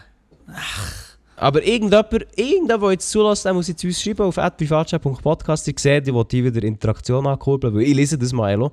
Aber 1.41 1.63
irgendjemand, 1.63 2.27
irgendjemand 2.37 2.83
der 2.83 2.91
jetzt 2.93 3.11
zulässt, 3.11 3.45
der 3.45 3.55
muss 3.55 3.69
jetzt 3.69 3.85
uns 3.85 4.03
schreiben 4.03 4.23
auf 4.23 4.35
privatchat.podcast. 4.57 5.69
Ich 5.69 5.85
will 5.85 6.25
die 6.25 6.45
wieder 6.45 6.63
Interaktion 6.63 7.27
ankurbeln, 7.27 7.75
weil 7.75 7.83
ich 7.83 7.95
lese 7.95 8.19
das 8.19 8.33
mal. 8.33 8.51
Elo. 8.51 8.73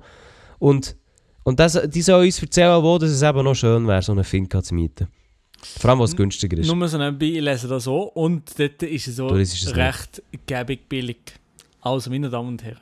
Und, 0.58 0.96
und 1.44 1.60
das, 1.60 1.80
die 1.88 2.02
sollen 2.02 2.26
uns 2.26 2.42
erzählen, 2.42 2.82
wo 2.82 2.98
dass 2.98 3.10
es 3.10 3.22
eben 3.22 3.44
noch 3.44 3.54
schön 3.54 3.86
wäre, 3.86 4.02
so 4.02 4.12
eine 4.12 4.24
Finca 4.24 4.62
zu 4.62 4.74
mieten. 4.74 5.06
Vor 5.78 5.90
allem, 5.90 6.00
was 6.00 6.16
günstiger 6.16 6.58
ist. 6.58 6.66
Nur 6.66 6.88
so 6.88 6.98
nebenbei, 6.98 7.26
ich 7.26 7.40
lese 7.40 7.68
das 7.68 7.84
so 7.84 8.02
und 8.02 8.58
dort 8.58 8.82
ist 8.82 9.08
es 9.08 9.16
so 9.16 9.28
recht 9.28 10.22
gäbig 10.46 10.88
billig. 10.88 11.18
Also, 11.80 12.10
meine 12.10 12.28
Damen 12.28 12.48
und 12.48 12.64
Herren. 12.64 12.80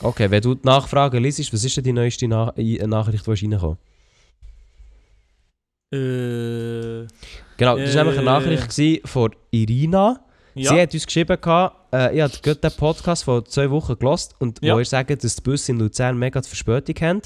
Okay, 0.00 0.30
wenn 0.30 0.42
du 0.42 0.54
die 0.54 0.66
Nachfrage 0.66 1.18
liest, 1.18 1.52
was 1.52 1.64
ist 1.64 1.76
denn 1.76 1.84
die 1.84 1.92
neueste 1.92 2.28
Na 2.28 2.52
Nachricht, 2.56 3.26
die 3.26 3.32
ist 3.32 3.42
reingekommen 3.42 3.78
Äh, 5.92 7.06
Genau, 7.58 7.76
das 7.76 7.94
war 7.94 8.00
Äh. 8.00 8.04
nämlich 8.04 8.18
eine 8.20 8.24
Nachricht 8.30 8.68
gewesen 8.70 9.00
von 9.06 9.30
Irina. 9.50 10.20
ja. 10.54 10.72
Sie 10.72 10.80
hat 10.80 10.94
uns 10.94 11.04
geschrieben, 11.06 11.36
äh, 11.92 12.16
ich 12.16 12.22
habe 12.22 12.32
gerade 12.42 12.60
den 12.60 12.70
Podcast 12.72 13.24
vor 13.24 13.44
zwei 13.44 13.70
Wochen 13.70 13.96
gelost 13.98 14.34
und 14.38 14.58
Ja. 14.64 14.74
wo 14.74 14.78
ihr 14.78 14.84
sagt, 14.86 15.22
dass 15.22 15.36
die 15.36 15.42
Busse 15.42 15.72
in 15.72 15.78
Luzern 15.78 16.18
mega 16.18 16.40
die 16.40 16.48
Verspätung 16.48 16.94
haben. 17.06 17.22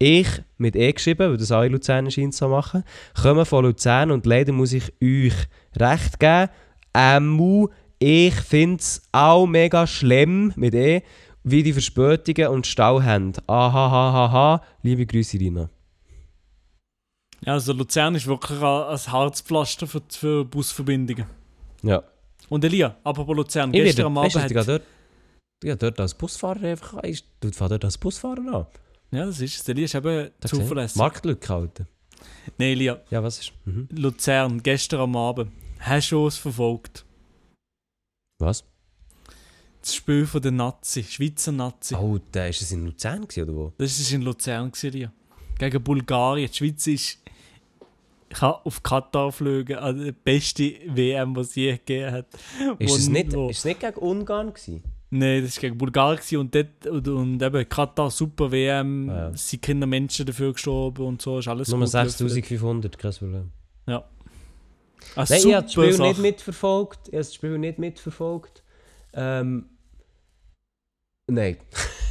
Ich, 0.00 0.28
mit 0.58 0.76
E 0.76 0.92
geschrieben, 0.92 1.30
weil 1.30 1.36
das 1.38 1.50
alle 1.50 1.68
Luzerner 1.70 2.10
scheint 2.10 2.34
zu 2.34 2.46
machen, 2.48 2.84
komme 3.20 3.44
von 3.44 3.64
Luzern 3.64 4.10
und 4.12 4.26
leider 4.26 4.52
muss 4.52 4.72
ich 4.72 4.92
euch 5.02 5.34
recht 5.76 6.20
geben. 6.20 6.50
Ähm, 6.94 7.68
ich 7.98 8.34
finde 8.34 8.76
es 8.80 9.02
auch 9.10 9.46
mega 9.46 9.86
schlimm 9.88 10.52
mit 10.54 10.74
E, 10.74 11.02
wie 11.42 11.62
die 11.64 11.72
Verspätungen 11.72 12.48
und 12.48 12.66
Stau 12.66 13.02
haben. 13.02 13.32
Ahahaha, 13.48 14.62
liebe 14.82 15.04
Grüße 15.06 15.36
Irina. 15.36 15.68
Ja, 17.44 17.52
also 17.52 17.72
Luzern 17.72 18.14
ist 18.14 18.26
wirklich 18.26 18.60
ein, 18.60 19.12
Harzpflaster 19.12 19.86
für, 19.86 20.02
für 20.08 20.44
Busverbindungen. 20.44 21.26
Ja. 21.82 22.02
Und 22.48 22.64
Elia, 22.64 22.96
apropos 23.04 23.36
Luzern, 23.36 23.72
Ich 23.72 23.82
gestern 23.82 24.06
am 24.06 24.16
weißt 24.16 24.36
Abend 24.36 24.50
du, 24.50 24.54
ich 24.54 24.60
hat... 24.60 24.68
dort, 24.68 24.82
gehe 25.60 25.76
dort 25.76 26.00
als 26.00 26.14
Busfahrer 26.14 26.62
einfach, 26.62 27.02
ich, 27.04 27.24
du 27.40 27.50
fährst 27.50 27.70
dort 27.72 27.84
als 27.84 27.98
Busfahrer 27.98 28.54
an. 28.54 28.66
Ja, 29.10 29.26
das 29.26 29.40
ist 29.40 29.60
es. 29.60 29.68
Elia 29.68 29.84
ist 29.84 29.94
eben 29.94 30.30
Da 30.40 30.48
zuverlässig. 30.48 30.96
Marktlücke 30.96 31.48
halten. 31.48 31.86
Nein, 32.58 32.68
Elia, 32.70 33.00
Ja, 33.10 33.22
was 33.22 33.38
ist? 33.38 33.52
Mhm. 33.64 33.88
Luzern, 33.92 34.62
gestern 34.62 35.00
am 35.00 35.16
Abend. 35.16 35.52
Hast 35.80 36.10
du 36.10 36.26
es 36.26 36.36
verfolgt? 36.36 37.04
Was? 38.40 38.64
Das 39.80 39.94
Spiel 39.94 40.26
von 40.26 40.42
den 40.42 40.56
Nazi, 40.56 41.04
Schweizer 41.04 41.52
Nazi. 41.52 41.94
Oh, 41.94 42.18
da 42.32 42.46
ist 42.46 42.60
es 42.62 42.72
in 42.72 42.84
Luzern 42.84 43.22
gewesen, 43.26 43.42
oder 43.44 43.54
wo? 43.54 43.72
Das 43.78 43.98
war 44.10 44.14
in 44.16 44.22
Luzern, 44.22 44.70
gewesen, 44.72 44.86
Elia. 44.88 45.12
Gegen 45.58 45.82
Bulgarien. 45.82 46.48
Die 46.50 46.56
Schweiz 46.56 46.86
ist... 46.86 47.18
kann 48.30 48.54
auf 48.64 48.82
Katar 48.82 49.32
fliegen, 49.32 49.76
also 49.76 50.04
die 50.04 50.12
beste 50.12 50.72
WM, 50.86 51.34
die 51.34 51.40
es 51.40 51.54
je 51.54 51.72
gegeben 51.72 52.12
hat. 52.12 52.26
Ist 52.78 52.90
Wo- 52.90 52.96
es 52.96 53.08
nicht, 53.08 53.32
wo- 53.34 53.48
ist 53.48 53.58
es 53.58 53.64
nicht 53.64 53.80
gegen 53.80 53.96
Ungarn 53.96 54.52
gewesen? 54.52 54.82
Nein, 55.10 55.42
das 55.42 55.56
war 55.56 55.60
gegen 55.62 55.78
Bulgarien 55.78 56.40
und, 56.40 56.54
dort, 56.54 56.86
und, 56.86 57.08
und 57.08 57.42
eben 57.42 57.66
Katar, 57.68 58.10
super 58.10 58.52
WM, 58.52 59.08
ja. 59.08 59.34
sind 59.34 59.62
keine 59.62 59.86
Menschen 59.86 60.26
dafür 60.26 60.52
gestorben 60.52 61.06
und 61.06 61.22
so, 61.22 61.38
ist 61.38 61.48
alles 61.48 61.68
gelaufen. 61.70 61.86
6500, 61.86 62.98
kein 62.98 63.12
Problem. 63.14 63.50
Eine 63.86 64.04
Nein, 65.30 65.38
ich 65.46 65.54
habe 65.54 65.62
das 65.62 65.72
Spiel 65.72 65.92
Sache. 65.92 66.08
nicht 66.08 66.18
mitverfolgt. 66.20 66.98
Ich 67.04 67.12
habe 67.14 67.16
das 67.18 67.34
Spiel 67.34 67.56
nicht 67.58 67.78
mitverfolgt. 67.78 68.62
Ähm. 69.14 69.70
Nein. 71.30 71.56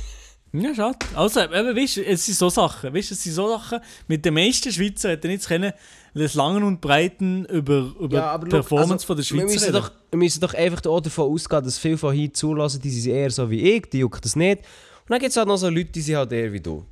Ja, 0.54 0.74
schade. 0.74 0.98
Also, 1.14 1.42
eben, 1.42 1.76
weißt 1.76 1.98
du, 1.98 2.06
es 2.06 2.26
sind 2.26 2.36
so 2.38 2.50
Sachen, 2.50 2.94
weißt 2.94 3.12
es 3.12 3.22
sind 3.24 3.34
so 3.34 3.50
Sachen, 3.50 3.80
mit 4.08 4.24
den 4.26 4.34
meisten 4.34 4.72
Schweizer 4.72 5.10
hätten 5.10 5.28
nicht 5.28 5.46
können, 5.46 5.74
das 6.14 6.34
Langen 6.36 6.64
und 6.64 6.80
Breiten 6.82 7.46
über, 7.46 7.94
über 8.00 8.18
die 8.46 8.50
Performance 8.50 9.06
von 9.06 9.18
der 9.18 9.24
also, 9.24 9.36
Wir 9.36 9.42
Schweizer 9.42 9.54
müssen, 9.72 9.74
doch, 9.74 9.92
wir 10.10 10.18
müssen 10.18 10.40
doch 10.40 10.54
einfach 10.54 10.86
auch 10.86 11.02
davon 11.02 11.32
ausgehen, 11.32 11.64
dass 11.64 11.78
viele 11.78 11.98
von 11.98 12.14
hier 12.14 12.34
zulassen, 12.34 12.82
die 12.82 12.90
sind 12.90 13.12
eher 13.12 13.30
so 13.30 13.50
wie 13.52 13.62
ich, 13.76 13.90
die 13.90 14.00
juckt 14.00 14.24
das 14.24 14.36
nicht. 14.36 14.60
Und 14.60 15.10
dann 15.12 15.20
gibt 15.20 15.32
es 15.32 15.38
halt 15.38 15.48
noch 15.48 15.58
so 15.58 15.70
Leute, 15.70 15.92
die 15.92 16.02
sind 16.02 16.16
halt 16.16 16.32
eher 16.32 16.52
wie 16.52 16.62
du. 16.62 16.86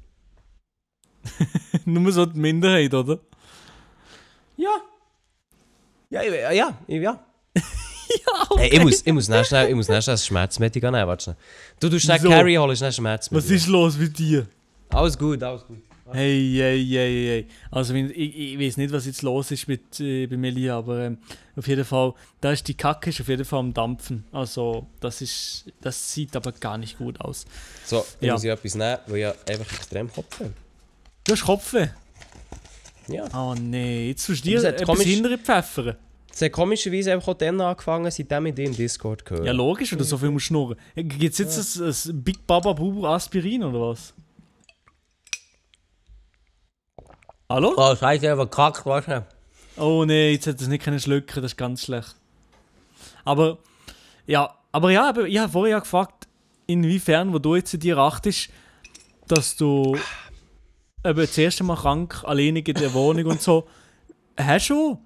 Nur 1.85 2.11
so 2.11 2.25
die 2.25 2.37
Minderheit, 2.39 2.93
oder? 2.93 3.19
Ja. 4.57 4.69
Ja, 6.09 6.21
ich, 6.21 6.31
ja, 6.31 6.51
ja, 6.51 6.79
ich- 6.87 7.01
ja. 8.25 8.47
Ja, 8.49 8.57
Hey, 8.57 8.69
ich 8.73 8.81
muss, 8.81 9.01
ich 9.05 9.13
muss 9.13 9.25
schnell, 9.25 9.45
schnell, 9.45 9.69
ich 9.69 9.75
muss 9.75 9.85
schnell 9.85 10.01
ein 10.07 10.17
Schmerzmedikament 10.17 10.95
nehmen, 10.97 11.07
warte 11.07 11.23
schnell. 11.23 11.35
Du 11.79 11.89
tust 11.89 12.05
schnell 12.05 12.17
Wieso? 12.19 12.29
Carry 12.29 12.55
holen, 12.55 12.75
schnell 12.75 12.89
Was 12.89 12.95
Schmerzmedikament. 12.95 13.51
ist 13.61 13.67
los 13.67 13.97
mit 13.97 14.17
dir? 14.17 14.47
Alles 14.89 15.17
gut, 15.17 15.41
alles 15.43 15.65
gut. 15.65 15.77
Hey, 16.11 16.53
hey, 16.59 16.85
hey, 16.85 17.25
hey. 17.27 17.47
Also, 17.71 17.95
ich, 17.95 18.15
ich 18.15 18.59
weiß 18.59 18.77
nicht, 18.77 18.93
was 18.93 19.07
jetzt 19.07 19.23
los 19.23 19.49
ist 19.49 19.67
mit, 19.67 19.99
äh, 19.99 20.27
bei 20.27 20.37
Melia, 20.37 20.77
aber 20.77 20.99
ähm, 20.99 21.17
auf 21.55 21.67
jeden 21.67 21.83
Fall, 21.83 22.13
da 22.41 22.51
ist 22.51 22.67
die 22.67 22.75
Kacke 22.75 23.09
ist 23.09 23.19
auf 23.21 23.27
jeden 23.27 23.43
Fall 23.43 23.59
am 23.59 23.73
Dampfen. 23.73 24.23
Also, 24.31 24.85
das 24.99 25.21
ist, 25.21 25.65
das 25.81 26.13
sieht 26.13 26.35
aber 26.35 26.51
gar 26.51 26.77
nicht 26.77 26.99
gut 26.99 27.19
aus. 27.21 27.45
So, 27.85 28.05
ich 28.21 28.27
Ja. 28.27 28.33
muss 28.33 28.43
ich 28.43 28.51
etwas 28.51 28.75
nehmen, 28.75 28.99
weil 29.07 29.17
ich 29.17 29.25
einfach 29.51 29.73
extrem 29.73 30.13
Kopf 30.13 30.39
habe. 30.39 30.53
Du 31.23 31.31
hast 31.33 31.43
Kopfweh. 31.43 31.87
Ja. 33.07 33.25
Oh 33.35 33.55
nee, 33.59 34.09
jetzt 34.09 34.25
tust 34.27 34.45
du 34.45 34.51
etwas 34.53 34.85
komisch- 34.85 35.05
hinterher 35.07 35.37
pfeffern. 35.39 35.95
Es 36.35 36.41
hat 36.41 36.51
komischerweise 36.51 37.13
einfach 37.13 37.29
auch 37.29 37.37
dann 37.37 37.61
angefangen, 37.61 38.11
seitdem 38.11 38.47
ich 38.47 38.55
dich 38.55 38.65
im 38.65 38.75
Discord 38.75 39.23
gehört 39.23 39.45
Ja, 39.45 39.53
logisch, 39.53 39.93
wenn 39.93 39.99
du 39.99 40.03
so 40.03 40.17
viel 40.17 40.31
musst 40.31 40.47
schnurren. 40.47 40.75
Gibt 40.93 41.31
es 41.31 41.37
jetzt 41.37 41.77
ein, 41.77 42.11
ein 42.11 42.23
Big 42.23 42.45
Baba 42.45 42.73
Bubu 42.73 43.07
Aspirin 43.07 43.63
oder 43.63 43.79
was? 43.79 44.13
Hallo? 47.47 47.73
Oh, 47.77 47.95
scheiße, 47.95 48.29
aber 48.29 48.47
kackt, 48.47 48.85
weißt 48.85 49.07
du? 49.07 49.25
Oh 49.77 50.03
nee, 50.03 50.33
jetzt 50.33 50.45
hat 50.47 50.59
es 50.59 50.67
nicht 50.67 50.83
können 50.83 50.99
schlucken, 50.99 51.41
das 51.41 51.53
ist 51.53 51.57
ganz 51.57 51.83
schlecht. 51.83 52.17
Aber, 53.23 53.59
ja, 54.27 54.53
aber 54.73 54.91
ja, 54.91 55.07
aber 55.07 55.27
ich 55.27 55.37
habe 55.37 55.53
vorher 55.53 55.77
ja 55.77 55.79
gefragt, 55.79 56.27
inwiefern, 56.67 57.31
wo 57.31 57.39
du 57.39 57.55
jetzt 57.55 57.81
dir 57.81 57.97
achtest, 57.97 58.49
dass 59.29 59.55
du 59.55 59.97
eben 61.05 61.17
das 61.17 61.37
erste 61.37 61.63
Mal 61.63 61.77
krank, 61.77 62.25
alleinig 62.25 62.67
in 62.67 62.75
der 62.75 62.93
Wohnung 62.93 63.27
und 63.27 63.41
so, 63.41 63.69
hast 64.35 64.69
du, 64.69 64.99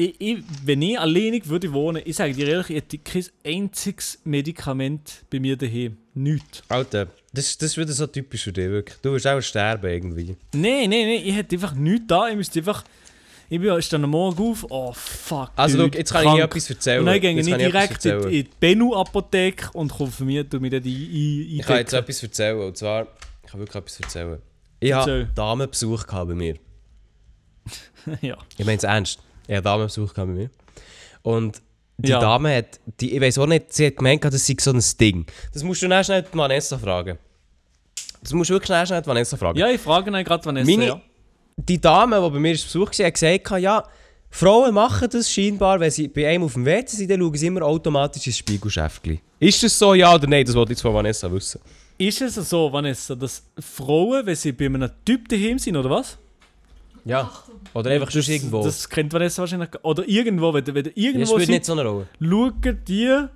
ich, 0.00 0.20
ich, 0.20 0.38
wenn 0.64 0.80
ich 0.80 0.98
alleinig 0.98 1.48
würde 1.48 1.72
wohnen, 1.72 2.00
ich 2.04 2.14
sage 2.16 2.32
dir 2.32 2.46
ehrlich, 2.46 2.70
ich 2.70 2.76
hätte 2.76 2.98
kein 2.98 3.24
einziges 3.44 4.20
Medikament 4.22 5.24
bei 5.28 5.40
mir 5.40 5.56
daheim. 5.56 5.96
Nichts. 6.14 6.62
Alter, 6.68 7.08
das, 7.32 7.58
das 7.58 7.70
ist 7.72 7.78
wieder 7.78 7.92
so 7.92 8.06
typisch 8.06 8.44
für 8.44 8.52
dich, 8.52 8.68
wirklich. 8.68 8.96
Du 9.02 9.12
wirst 9.12 9.26
auch 9.26 9.40
sterben 9.40 9.90
irgendwie. 9.90 10.36
Nein, 10.52 10.88
nein, 10.88 11.06
nein, 11.06 11.22
ich 11.24 11.34
hätte 11.34 11.56
einfach 11.56 11.74
nichts 11.74 12.06
da, 12.06 12.28
ich 12.28 12.36
müsste 12.36 12.60
einfach, 12.60 12.84
ich 13.50 13.60
bin 13.60 13.76
ich 13.76 13.84
stehe 13.86 14.00
am 14.00 14.10
Morgen 14.10 14.40
auf, 14.40 14.66
oh 14.70 14.92
fuck, 14.92 15.50
Also, 15.56 15.78
dude, 15.78 15.98
jetzt 15.98 16.12
kann 16.12 16.22
ich 16.24 16.30
dir 16.30 16.38
krank. 16.38 16.50
etwas 16.52 16.70
erzählen. 16.70 17.00
Und 17.00 17.06
dann 17.06 17.20
gehe 17.20 17.40
ich 17.40 17.44
direkt 17.44 18.04
in, 18.04 18.28
die 18.30 18.46
Benu-Apotheke 18.60 19.70
und 19.72 19.90
kaufe 19.90 20.24
mir, 20.24 20.48
tu 20.48 20.60
mir 20.60 20.70
dann 20.70 20.82
die 20.82 21.48
ein, 21.50 21.58
Ich 21.58 21.66
kann 21.66 21.78
jetzt 21.78 21.92
etwas 21.92 22.22
erzählen, 22.22 22.60
und 22.60 22.76
zwar, 22.76 23.08
ich 23.42 23.50
kann 23.50 23.58
wirklich 23.58 23.82
etwas 23.82 23.98
erzählen. 23.98 24.38
Ich 24.78 24.90
Erzähl. 24.90 25.22
hatte 25.24 25.32
Damenbesuch 25.34 26.06
gehabt 26.06 26.28
bei 26.28 26.34
mir. 26.36 26.54
ja. 28.20 28.36
Ich 28.56 28.64
meine 28.64 28.78
es 28.78 28.84
ernst. 28.84 29.18
Hatte 29.48 29.62
Damenbesuch 29.62 30.12
gehabt 30.14 30.30
bei 30.30 30.34
mir. 30.34 30.50
Und 31.22 31.60
die 31.96 32.10
Ja. 32.10 32.20
Dame 32.20 32.56
hat, 32.58 32.78
die, 33.00 33.14
ich 33.14 33.20
weiß 33.20 33.38
auch 33.38 33.46
nicht, 33.46 33.72
sie 33.72 33.86
hat 33.86 33.96
gemeint, 33.96 34.24
das 34.24 34.46
sei 34.46 34.54
so 34.60 34.70
ein 34.72 34.82
Ding. 35.00 35.26
Das 35.52 35.62
musst 35.64 35.82
du 35.82 35.86
schnell, 35.86 36.04
schnell 36.04 36.22
die 36.22 36.36
Vanessa 36.38 36.78
fragen. 36.78 37.18
Das 38.22 38.32
musst 38.32 38.50
du 38.50 38.54
wirklich 38.54 38.66
schnell, 38.68 38.86
schnell 38.86 39.02
die 39.02 39.06
Vanessa 39.08 39.36
fragen. 39.36 39.58
Ja, 39.58 39.68
ich 39.68 39.80
frage 39.80 40.10
ihn 40.16 40.24
gerade, 40.24 40.44
Vanessa. 40.44 40.70
Meine- 40.70 40.86
ja. 40.86 41.00
Die 41.56 41.80
Dame, 41.80 42.20
die 42.24 42.30
bei 42.30 42.38
mir 42.38 42.56
zu 42.56 42.64
Besuch 42.66 42.98
war, 42.98 43.06
hat 43.06 43.14
gesagt, 43.14 43.50
ja, 43.60 43.84
Frauen 44.30 44.74
machen 44.74 45.08
das 45.10 45.30
scheinbar, 45.32 45.80
wenn 45.80 45.90
sie 45.90 46.06
bei 46.06 46.28
einem 46.28 46.44
auf 46.44 46.52
dem 46.52 46.64
WC 46.64 46.96
sind, 46.96 47.10
dann 47.10 47.20
schauen 47.20 47.34
sie 47.34 47.46
immer 47.48 47.62
automatisch 47.62 48.26
ins 48.28 48.36
Spiegelschäftchen. 48.38 49.18
Ist 49.40 49.62
das 49.62 49.76
so, 49.76 49.94
ja 49.94 50.14
oder 50.14 50.26
nein? 50.28 50.44
Das 50.44 50.54
wollte 50.54 50.72
ich 50.72 50.76
jetzt 50.76 50.82
von 50.82 50.94
Vanessa 50.94 51.30
wissen. 51.32 51.60
Ist 51.96 52.20
es 52.20 52.34
so, 52.48 52.72
Vanessa, 52.72 53.16
dass 53.16 53.42
Frauen, 53.58 54.24
wenn 54.24 54.36
sie 54.36 54.52
bei 54.52 54.66
einem 54.66 54.88
Typ 55.04 55.28
daheim 55.28 55.58
sind, 55.58 55.76
oder 55.76 55.90
was? 55.90 56.16
Ja. 57.04 57.30
Oder 57.74 57.90
einfach 57.90 58.10
schon 58.10 58.22
irgendwo. 58.22 58.62
Das 58.64 58.88
kennt 58.88 59.12
Vanessa 59.12 59.42
wahrscheinlich. 59.42 59.70
Oder 59.82 60.08
irgendwo, 60.08 60.52
wenn, 60.54 60.66
wenn 60.66 60.74
du 60.74 60.82
das 60.84 60.92
irgendwo 60.94 61.34
spielt 61.34 61.48
nicht 61.50 61.64
so 61.64 61.72
eine 61.72 61.84
Rolle. 61.84 62.06
schauen 62.20 62.78
die 62.86 63.26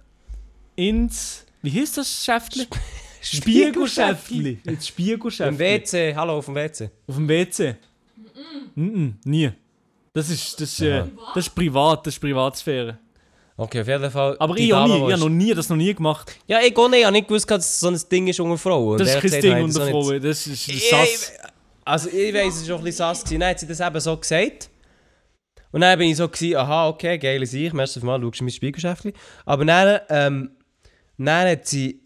ins. 0.77 1.45
Wie 1.63 1.71
hieß 1.71 1.93
das 1.95 2.25
Schäftchen? 2.25 2.67
Spiegelschäftli. 3.21 4.59
Ins 4.65 4.67
Im 4.67 4.81
Spiegelschäftli. 4.81 5.59
WC, 5.59 6.15
hallo, 6.17 6.39
auf 6.39 6.47
dem 6.47 6.55
WC. 6.57 6.91
Auf 7.07 7.15
dem 7.15 7.29
WC. 7.29 7.77
Mhm. 8.75 9.15
nie. 9.25 9.51
Das 10.15 10.29
ist, 10.29 10.61
das, 10.61 10.71
ist, 10.73 10.81
äh, 10.83 11.05
das 11.35 11.47
ist 11.47 11.55
privat, 11.55 12.07
das 12.07 12.15
ist 12.15 12.21
Privatsphäre. 12.21 12.99
Okay, 13.57 13.81
auf 13.81 13.89
jeden 13.89 14.11
Fall. 14.11 14.37
Aber 14.39 14.57
ich 14.57 14.67
nie, 14.67 14.73
habe 14.73 15.13
ist- 15.13 15.21
noch 15.21 15.29
nie, 15.29 15.55
das 15.55 15.69
noch 15.69 15.77
nie 15.77 15.95
gemacht. 15.95 16.35
Ja, 16.47 16.59
ich 16.61 16.77
auch 16.77 16.89
nicht. 16.89 16.99
Ich 17.01 17.05
habe 17.07 17.13
nicht 17.13 17.29
gewusst, 17.29 17.51
dass 17.51 17.81
so 17.81 17.89
ein 17.89 18.01
Ding 18.11 18.27
ist 18.29 18.41
unter 18.41 18.59
Frauen. 18.59 18.99
Das 18.99 19.15
ist 19.15 19.21
kein 19.31 19.41
Ding 19.41 19.63
unter 19.63 19.81
das 19.81 19.89
Frauen, 19.91 20.21
das 20.23 20.47
ist 20.47 20.69
Ich- 20.69 20.91
Sass. 20.91 21.33
Also 21.85 22.09
ich 22.09 22.33
weiss, 22.35 22.57
es 22.63 22.69
war 22.69 22.77
auch 22.77 22.81
ein 22.81 22.85
bisschen 22.85 22.99
sass. 22.99 23.25
gewesen. 23.25 23.41
Dann 23.41 23.51
hat 23.51 23.61
sie 23.61 23.67
das 23.67 23.81
eben 23.81 24.01
so 24.01 24.17
gesagt. 24.17 24.71
Und 25.73 25.81
dann 25.81 25.99
bin 25.99 26.11
ich 26.11 26.17
so, 26.17 26.29
gewesen, 26.29 26.57
aha, 26.57 26.89
okay, 26.89 27.17
geile 27.19 27.47
Sicht, 27.47 27.73
merci 27.73 27.99
mal, 28.05 28.21
schaust 28.21 28.41
du 28.41 28.45
mein 28.45 28.51
Spiegelgeschäftchen. 28.51 29.13
Aber 29.47 29.65
dann, 29.65 30.01
ähm, 30.11 30.51
dann 31.17 31.49
hat 31.49 31.67
sie, 31.67 32.03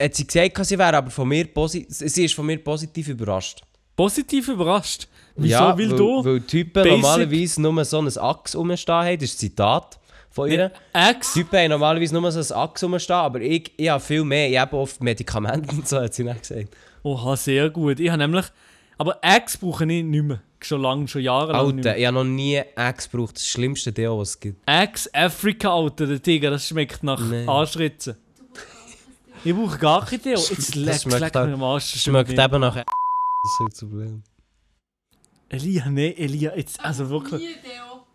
hat 0.00 0.14
sie 0.14 0.26
gesagt, 0.26 0.66
sie 0.66 0.78
wäre 0.78 0.96
aber 0.98 1.10
von 1.10 1.26
mir, 1.26 1.46
posi 1.46 1.86
sie 1.88 2.26
ist 2.26 2.34
von 2.34 2.44
mir 2.44 2.58
positiv 2.58 3.08
überrascht. 3.08 3.62
Positiv 3.96 4.48
überrascht. 4.48 5.08
Wieso 5.34 5.54
ja, 5.54 5.78
will 5.78 5.90
weil, 5.90 5.96
du? 5.96 6.24
Weil 6.24 6.40
Typen 6.42 6.82
Basic- 6.82 6.92
normalerweise 6.92 7.62
nur 7.62 7.84
so 7.86 8.00
ein 8.00 8.18
Axt 8.18 8.54
rumstehen 8.54 8.94
haben, 8.94 9.18
das 9.18 9.30
ist 9.30 9.36
ein 9.36 9.38
Zitat 9.38 9.98
von 10.30 10.50
ihr. 10.50 10.70
Ex? 10.92 11.32
Typen 11.32 11.58
haben 11.58 11.70
normalerweise 11.70 12.14
nur 12.14 12.30
so 12.30 12.54
ein 12.54 12.60
Axt 12.60 12.84
rumstehen, 12.84 13.16
aber 13.16 13.40
ich, 13.40 13.72
ich 13.78 13.88
habe 13.88 14.04
viel 14.04 14.24
mehr, 14.24 14.50
ich 14.50 14.58
habe 14.58 14.76
oft 14.76 15.02
Medikamente 15.02 15.74
und 15.74 15.88
so, 15.88 16.00
hat 16.00 16.12
sie 16.12 16.24
dann 16.24 16.38
gesagt. 16.38 16.68
Oha, 17.02 17.34
sehr 17.34 17.70
gut. 17.70 17.98
Ich 17.98 18.10
habe 18.10 18.18
nämlich. 18.18 18.44
Aber 18.98 19.18
Ex 19.22 19.56
brauche 19.58 19.84
ich 19.84 20.02
nicht 20.04 20.22
mehr. 20.24 20.40
Schon 20.62 20.80
lange, 20.80 21.06
schon 21.06 21.20
jahrelang 21.22 21.66
nicht 21.66 21.86
Alter, 21.86 21.90
mehr. 21.90 21.98
ich 21.98 22.06
habe 22.06 22.14
noch 22.14 22.24
nie 22.24 22.60
Axt 22.76 23.10
gebraucht, 23.12 23.36
das 23.36 23.46
schlimmste 23.46 23.92
Deo, 23.92 24.18
was 24.18 24.30
es 24.30 24.40
gibt. 24.40 24.58
Ex 24.68 25.08
Africa, 25.14 25.72
Alter, 25.74 26.06
der 26.06 26.20
Tiger, 26.22 26.50
das 26.50 26.66
schmeckt 26.66 27.02
nach 27.02 27.20
Nee. 27.20 27.46
Anschritzen. 27.46 28.16
Ich 29.44 29.54
brauche 29.54 29.78
gar 29.78 30.04
kein 30.04 30.20
Deo. 30.22 30.38
Jetzt 30.38 30.74
leck, 30.74 31.00
schmeckt 31.02 31.20
leck 31.20 31.36
auch- 31.36 31.46
mir 31.46 31.54
am 31.54 31.62
Arsch. 31.62 31.92
das 31.92 32.02
Schmeckt 32.02 32.30
nicht. 32.30 32.40
eben 32.40 32.60
nach 32.60 32.74
Das 32.74 32.84
ist 32.84 33.60
halt 33.60 33.72
das 33.72 33.78
Problem. 33.80 34.22
Elia, 35.48 35.88
nee, 35.90 36.10
Elia, 36.18 36.56
jetzt, 36.56 36.80
also 36.80 37.08
wirklich. 37.08 37.42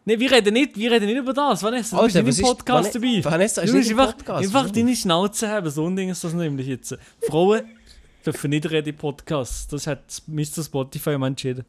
Nee, 0.03 0.19
wir 0.19 0.31
reden 0.31 0.53
nicht, 0.53 0.75
wir 0.75 0.91
reden 0.91 1.05
nicht 1.05 1.17
über 1.19 1.31
das. 1.31 1.61
Vanessa, 1.63 1.95
du 1.95 2.03
bist 2.03 2.15
Alter, 2.17 2.27
nicht 2.27 2.39
im 2.39 2.43
ist- 2.45 2.49
Podcast 2.57 2.95
Vane- 2.95 3.05
dabei. 3.21 3.31
Vanessa 3.31 3.61
ist 3.61 3.69
du 3.71 3.77
nicht 3.77 3.83
musst 3.83 3.91
im 3.91 3.99
einfach, 3.99 4.17
Podcast, 4.17 4.43
einfach 4.55 4.71
deine 4.71 4.95
Schnauze 4.95 5.47
haben. 5.47 5.69
So 5.69 5.87
ein 5.87 5.95
Ding 5.95 6.09
ist 6.09 6.23
das 6.23 6.33
nämlich 6.33 6.67
jetzt. 6.67 6.97
Frauen 7.27 7.61
dürfen 8.21 8.49
nicht 8.49 8.69
reden 8.69 8.89
im 8.89 8.95
Podcast. 8.97 9.71
Das 9.73 9.87
hat 9.87 10.21
Mr. 10.27 10.63
Spotify 10.63 11.17
mal 11.17 11.27
entschieden. 11.27 11.65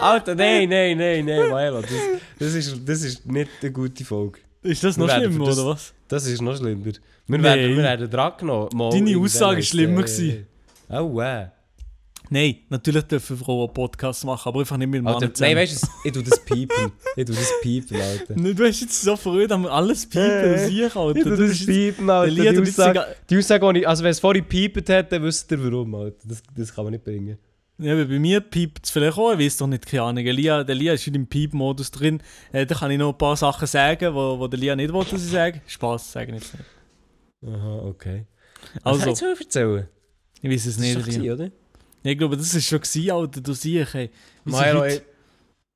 Alter, 0.00 0.34
nein, 0.34 0.68
nein, 0.68 0.98
nein, 0.98 1.24
nein, 1.24 1.48
Milo. 1.48 1.80
Das, 1.80 1.90
das, 2.38 2.54
ist, 2.54 2.88
das 2.88 3.02
ist 3.02 3.26
nicht 3.26 3.50
eine 3.62 3.72
gute 3.72 4.04
Folge. 4.04 4.40
Ist 4.62 4.82
das 4.82 4.96
noch 4.96 5.08
schlimmer, 5.08 5.44
für 5.44 5.50
das- 5.50 5.58
oder 5.58 5.68
was? 5.70 5.94
Das 6.08 6.26
ist 6.26 6.42
noch 6.42 6.56
schlimmer. 6.56 6.84
Wir 6.84 6.92
Nein. 7.26 7.42
werden, 7.42 7.76
wir 7.76 7.82
werden 7.82 8.10
dran 8.10 8.32
genommen. 8.38 8.90
Deine 8.90 9.18
Aussage 9.18 9.60
ist 9.60 9.68
schlimmer 9.68 10.04
äh. 10.04 10.44
Oh, 10.90 11.20
äh. 11.20 11.48
Nein, 12.30 12.56
natürlich 12.68 13.04
dürfen 13.04 13.36
Frauen 13.36 13.72
Podcasts 13.72 14.24
machen, 14.24 14.48
aber 14.48 14.60
einfach 14.60 14.76
nicht 14.76 14.88
mit 14.88 15.06
Alter, 15.06 15.20
Männern 15.20 15.32
nein, 15.38 15.56
weißt 15.56 15.82
du, 15.82 15.86
ich 16.04 16.12
tu 16.12 16.22
das 16.22 16.44
piepen. 16.44 16.92
Ich 17.16 17.24
tu 17.24 17.32
das 17.32 17.52
piepen, 17.62 18.00
Alter. 18.00 18.34
Du 18.54 18.64
hast 18.66 18.80
jetzt 18.80 19.00
so 19.02 19.16
früh 19.16 19.46
am 19.48 19.66
alles 19.66 20.06
piepen 20.06 20.28
Äh, 20.28 20.54
aus 20.54 20.66
sich, 20.66 20.96
Alter. 20.96 21.16
Ich 21.18 21.24
tu 21.24 21.36
Du 21.36 21.48
das 21.48 21.66
piepen, 21.66 22.10
Alter. 22.10 22.34
Die 22.34 22.42
jetzt 22.42 22.60
Aussage, 22.60 23.06
die 23.30 23.38
Aussage, 23.38 23.72
die 23.72 23.80
ich, 23.80 23.88
also 23.88 24.02
wenn 24.04 24.10
es 24.10 24.20
vorhin 24.20 24.44
piepet 24.44 24.88
hätte, 24.88 25.10
dann 25.10 25.22
wüsst 25.22 25.50
ihr 25.52 25.62
warum, 25.64 25.94
Alter. 25.94 26.16
Das, 26.24 26.42
das 26.56 26.74
kann 26.74 26.84
man 26.84 26.92
nicht 26.92 27.04
bringen. 27.04 27.38
Ja, 27.78 27.92
aber 27.92 28.06
bei 28.06 28.18
mir 28.18 28.40
piept 28.40 28.86
es 28.86 28.90
vielleicht 28.90 29.18
auch, 29.18 29.32
ich 29.34 29.38
weiß 29.38 29.58
doch 29.58 29.66
nicht, 29.66 29.84
keine 29.86 30.02
Ahnung. 30.04 30.24
Elia, 30.24 30.64
der 30.64 30.74
Lia 30.74 30.94
ist 30.94 31.06
in 31.06 31.12
dem 31.12 31.26
Piep-Modus 31.26 31.90
drin. 31.90 32.22
Äh, 32.50 32.64
da 32.64 32.74
kann 32.74 32.90
ich 32.90 32.96
noch 32.98 33.12
ein 33.12 33.18
paar 33.18 33.36
Sachen 33.36 33.66
sagen, 33.68 34.14
wo, 34.14 34.38
wo 34.38 34.48
der 34.48 34.58
Lia 34.58 34.74
nicht 34.74 34.92
wollte, 34.92 35.10
dass 35.12 35.24
ich 35.26 35.30
sage. 35.30 35.60
Spaß, 35.66 36.10
sagen 36.12 36.34
jetzt 36.34 36.54
nicht. 36.54 36.64
Aha, 37.54 37.82
okay. 37.84 38.24
Also, 38.82 38.98
Was 39.00 39.04
kannst 39.04 39.22
du 39.22 39.26
erzählen? 39.44 39.88
ich 40.40 40.50
weiß 40.50 40.66
es 40.66 40.76
Das 40.76 40.84
ist 40.86 40.96
nicht, 40.96 40.96
doch 40.98 41.06
Lia. 41.06 41.34
gewesen, 41.36 41.48
oder? 41.48 41.50
Ich 42.08 42.18
glaube, 42.18 42.36
das 42.36 42.54
ist 42.54 42.66
schon 42.66 42.80
gewesen, 42.80 43.10
Alter, 43.10 43.40
du 43.40 43.52
siehst, 43.52 43.94
ey. 43.94 44.10
Heute- 44.50 45.02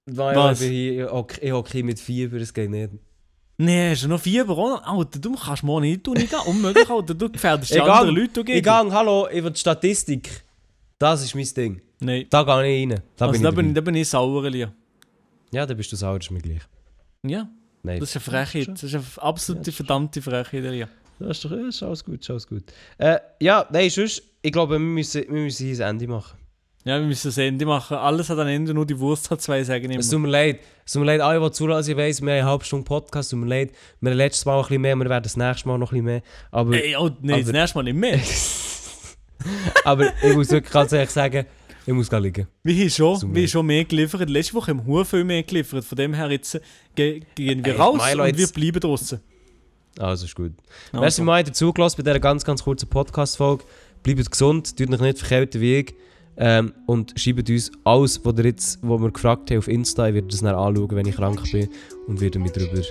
ich, 0.07 0.16
Was? 0.16 0.61
ich 0.61 0.66
bin 0.69 0.75
hier, 0.77 1.05
ich 1.07 1.11
hocke- 1.12 1.40
ich 1.40 1.53
hocke 1.53 1.71
hier 1.73 1.85
mit 1.85 1.99
Fieber, 2.01 2.38
das 2.38 2.53
geht 2.55 2.71
nicht. 2.71 2.90
Nee, 3.59 3.90
hast 3.90 4.05
du 4.05 4.09
noch 4.09 4.21
Fieber, 4.21 4.57
oder? 4.57 4.87
Alter, 4.87 5.19
du 5.19 5.35
kannst 5.35 5.62
morgen 5.62 5.83
nicht 5.87 6.03
tun, 6.05 6.14
nicht 6.14 6.31
gehen. 6.31 6.38
Unmöglich, 6.47 6.88
Alter. 6.88 7.14
Du 7.14 7.29
gefährdest 7.33 7.71
die 7.73 7.77
Ich 7.77 7.83
anderen 7.83 8.14
Leute. 8.16 8.29
Du 8.33 8.40
Ich 8.40 8.47
gehst. 8.47 8.64
gang, 8.64 8.90
hallo, 8.93 9.29
ich 9.31 9.43
will 9.45 9.51
die 9.51 9.59
Statistik. 9.61 10.31
Das 10.99 11.23
ist 11.23 11.35
mein 11.35 11.45
Ding. 11.57 11.83
Nein. 12.01 12.27
Da 12.31 12.43
gehe 12.43 12.83
ich 12.85 12.90
rein. 12.90 13.03
Da 13.16 13.27
Also, 13.27 13.33
bin 13.33 13.43
da, 13.43 13.49
ich 13.51 13.55
bin, 13.57 13.75
da 13.75 13.81
bin 13.83 13.95
ich 13.97 14.09
sauer, 14.09 14.49
Lia. 14.49 14.73
Ja, 15.53 15.66
da 15.66 15.75
bist 15.75 15.93
du 15.93 15.97
sauer, 15.97 16.19
das 16.19 16.27
ist 16.27 16.31
mir 16.31 16.40
gleich. 16.40 16.62
Ja, 17.27 17.49
Nein, 17.83 18.01
das 18.01 18.14
ist 18.14 18.16
eine 18.16 18.45
Frechheit. 18.47 18.69
Das 18.69 18.83
ist 18.83 18.95
eine 18.95 19.05
absolute 19.16 19.73
verdammte 19.73 20.23
Frechheit, 20.23 20.62
Lia. 20.64 20.88
Das 21.20 21.37
ist 21.38 21.44
doch 21.44 21.50
das 21.50 21.76
ist 21.76 21.83
alles 21.83 22.04
gut, 22.04 22.28
alles 22.30 22.46
gut. 22.46 22.64
Äh, 22.98 23.18
ja, 23.40 23.66
nein, 23.70 23.88
sonst, 23.90 24.22
ich 24.42 24.52
glaube, 24.52 24.72
wir 24.74 24.78
müssen, 24.78 25.22
wir 25.22 25.40
müssen 25.42 25.66
hier 25.66 25.87
ein 25.87 25.90
Ende 25.96 26.09
machen. 26.09 26.37
Ja, 26.85 26.98
wir 26.98 27.06
müssen 27.06 27.28
das 27.28 27.37
Ende 27.37 27.66
machen. 27.66 27.96
Alles 27.98 28.30
hat 28.30 28.38
ein 28.38 28.48
Ende, 28.48 28.72
nur 28.72 28.87
die 28.87 28.98
Wurst 28.98 29.30
hat 29.30 29.42
zwei, 29.42 29.62
sagen 29.62 29.90
Es 29.90 30.06
immer. 30.06 30.12
tut 30.12 30.20
mir 30.22 30.28
leid, 30.28 30.61
es 30.87 30.92
tut 30.92 31.00
mir 31.00 31.06
leid, 31.06 31.20
alle, 31.20 31.38
die 31.38 31.50
zulassen, 31.52 31.90
ich 31.90 31.96
weiss, 31.96 32.22
wir 32.22 32.33
haben 32.33 32.38
eine 32.40 32.48
halbe 32.50 32.64
Stunde 32.64 32.85
Podcast, 32.85 33.26
es 33.26 33.30
tut 33.30 33.38
mir 33.40 33.46
leid. 33.46 33.72
Wir 34.00 34.11
haben 34.11 34.16
letztes 34.16 34.46
Mal 34.46 34.56
ein 34.56 34.62
bisschen 34.62 34.80
mehr, 34.80 34.96
wir 34.96 35.09
werden 35.11 35.22
das 35.22 35.37
nächste 35.37 35.68
Mal 35.68 35.76
noch 35.78 35.92
ein 35.92 35.96
bisschen 35.96 36.04
mehr. 36.06 36.22
Aber, 36.50 36.72
Ey, 36.83 36.96
oh, 36.96 37.11
das 37.11 37.42
aber- 37.48 37.52
nächste 37.52 37.76
Mal 37.78 37.83
nicht 37.85 37.96
mehr. 37.96 38.20
aber 39.85 40.12
ich 40.22 40.35
muss 40.35 40.50
wirklich 40.50 40.72
ganz 40.72 40.92
ehrlich 40.92 41.11
sagen, 41.11 41.44
ich 41.87 41.92
muss 41.94 42.09
gehen 42.11 42.22
liegen. 42.22 42.46
Wir 42.62 42.74
haben 42.83 42.90
schon, 42.90 43.35
wir 43.35 43.42
haben 43.42 43.48
schon 43.48 43.66
mehr 43.66 43.85
geliefert. 43.85 44.28
Letzte 44.28 44.54
Woche 44.54 44.70
haben 44.70 44.87
wir 44.87 45.04
viel 45.04 45.24
mehr 45.24 45.42
geliefert. 45.42 45.85
Von 45.85 45.96
dem 45.96 46.14
her 46.14 46.30
jetzt 46.30 46.61
ge 46.94 47.20
gehen 47.35 47.64
wir 47.64 47.72
Ey, 47.72 47.78
raus 47.78 48.14
und 48.14 48.38
wir 48.38 48.46
bleiben 48.48 48.80
draußen. 48.80 49.20
Also 49.98 50.26
ist 50.26 50.35
gut. 50.35 50.53
Also. 50.92 51.00
Merci 51.00 51.22
mal 51.22 51.44
dazugelassen 51.44 51.96
bei 51.98 52.11
dieser 52.11 52.20
ganz, 52.20 52.44
ganz 52.44 52.62
kurzen 52.62 52.88
Podcast-Folge. 52.88 53.64
Bleibt 54.03 54.31
gesund, 54.31 54.76
tut 54.76 54.90
euch 54.92 55.00
nicht 55.00 55.18
verkälten 55.18 55.61
wie 55.61 55.76
ich. 55.81 55.94
Ähm, 56.37 56.72
und 56.87 57.12
schreibt 57.16 57.50
uns 57.50 57.70
alles, 57.85 58.24
was 58.24 58.38
ihr 58.38 58.44
jetzt, 58.44 58.79
wo 58.83 58.98
wir 58.98 59.11
gefragt 59.11 59.50
haben 59.50 59.59
auf 59.59 59.68
Insta. 59.68 60.09
Ich 60.09 60.14
werde 60.14 60.29
das 60.29 60.40
dann 60.40 60.55
anschauen, 60.55 60.90
wenn 60.92 61.07
ich 61.07 61.16
krank 61.16 61.42
bin 61.53 61.68
und 62.07 62.20
werde 62.20 62.38
mich 62.38 62.53
darüber 62.53 62.83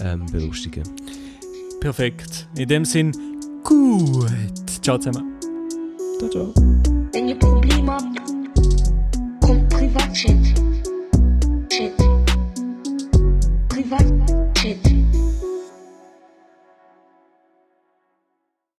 ähm, 0.00 0.26
belustigen. 0.26 0.82
Perfekt. 1.80 2.48
In 2.56 2.68
dem 2.68 2.84
Sinn, 2.84 3.12
gut. 3.62 4.26
Ciao 4.82 4.98
zusammen. 4.98 5.36
Ciao, 6.18 6.30
ciao. 6.30 6.54
Wenn 7.12 7.28
ihr 7.28 7.38
Probleme 7.38 7.92
habt, 7.92 8.04
kommt 9.40 9.68
Privatchat. 9.68 10.36
Chat. 11.68 11.92
Privatchat. 13.68 15.05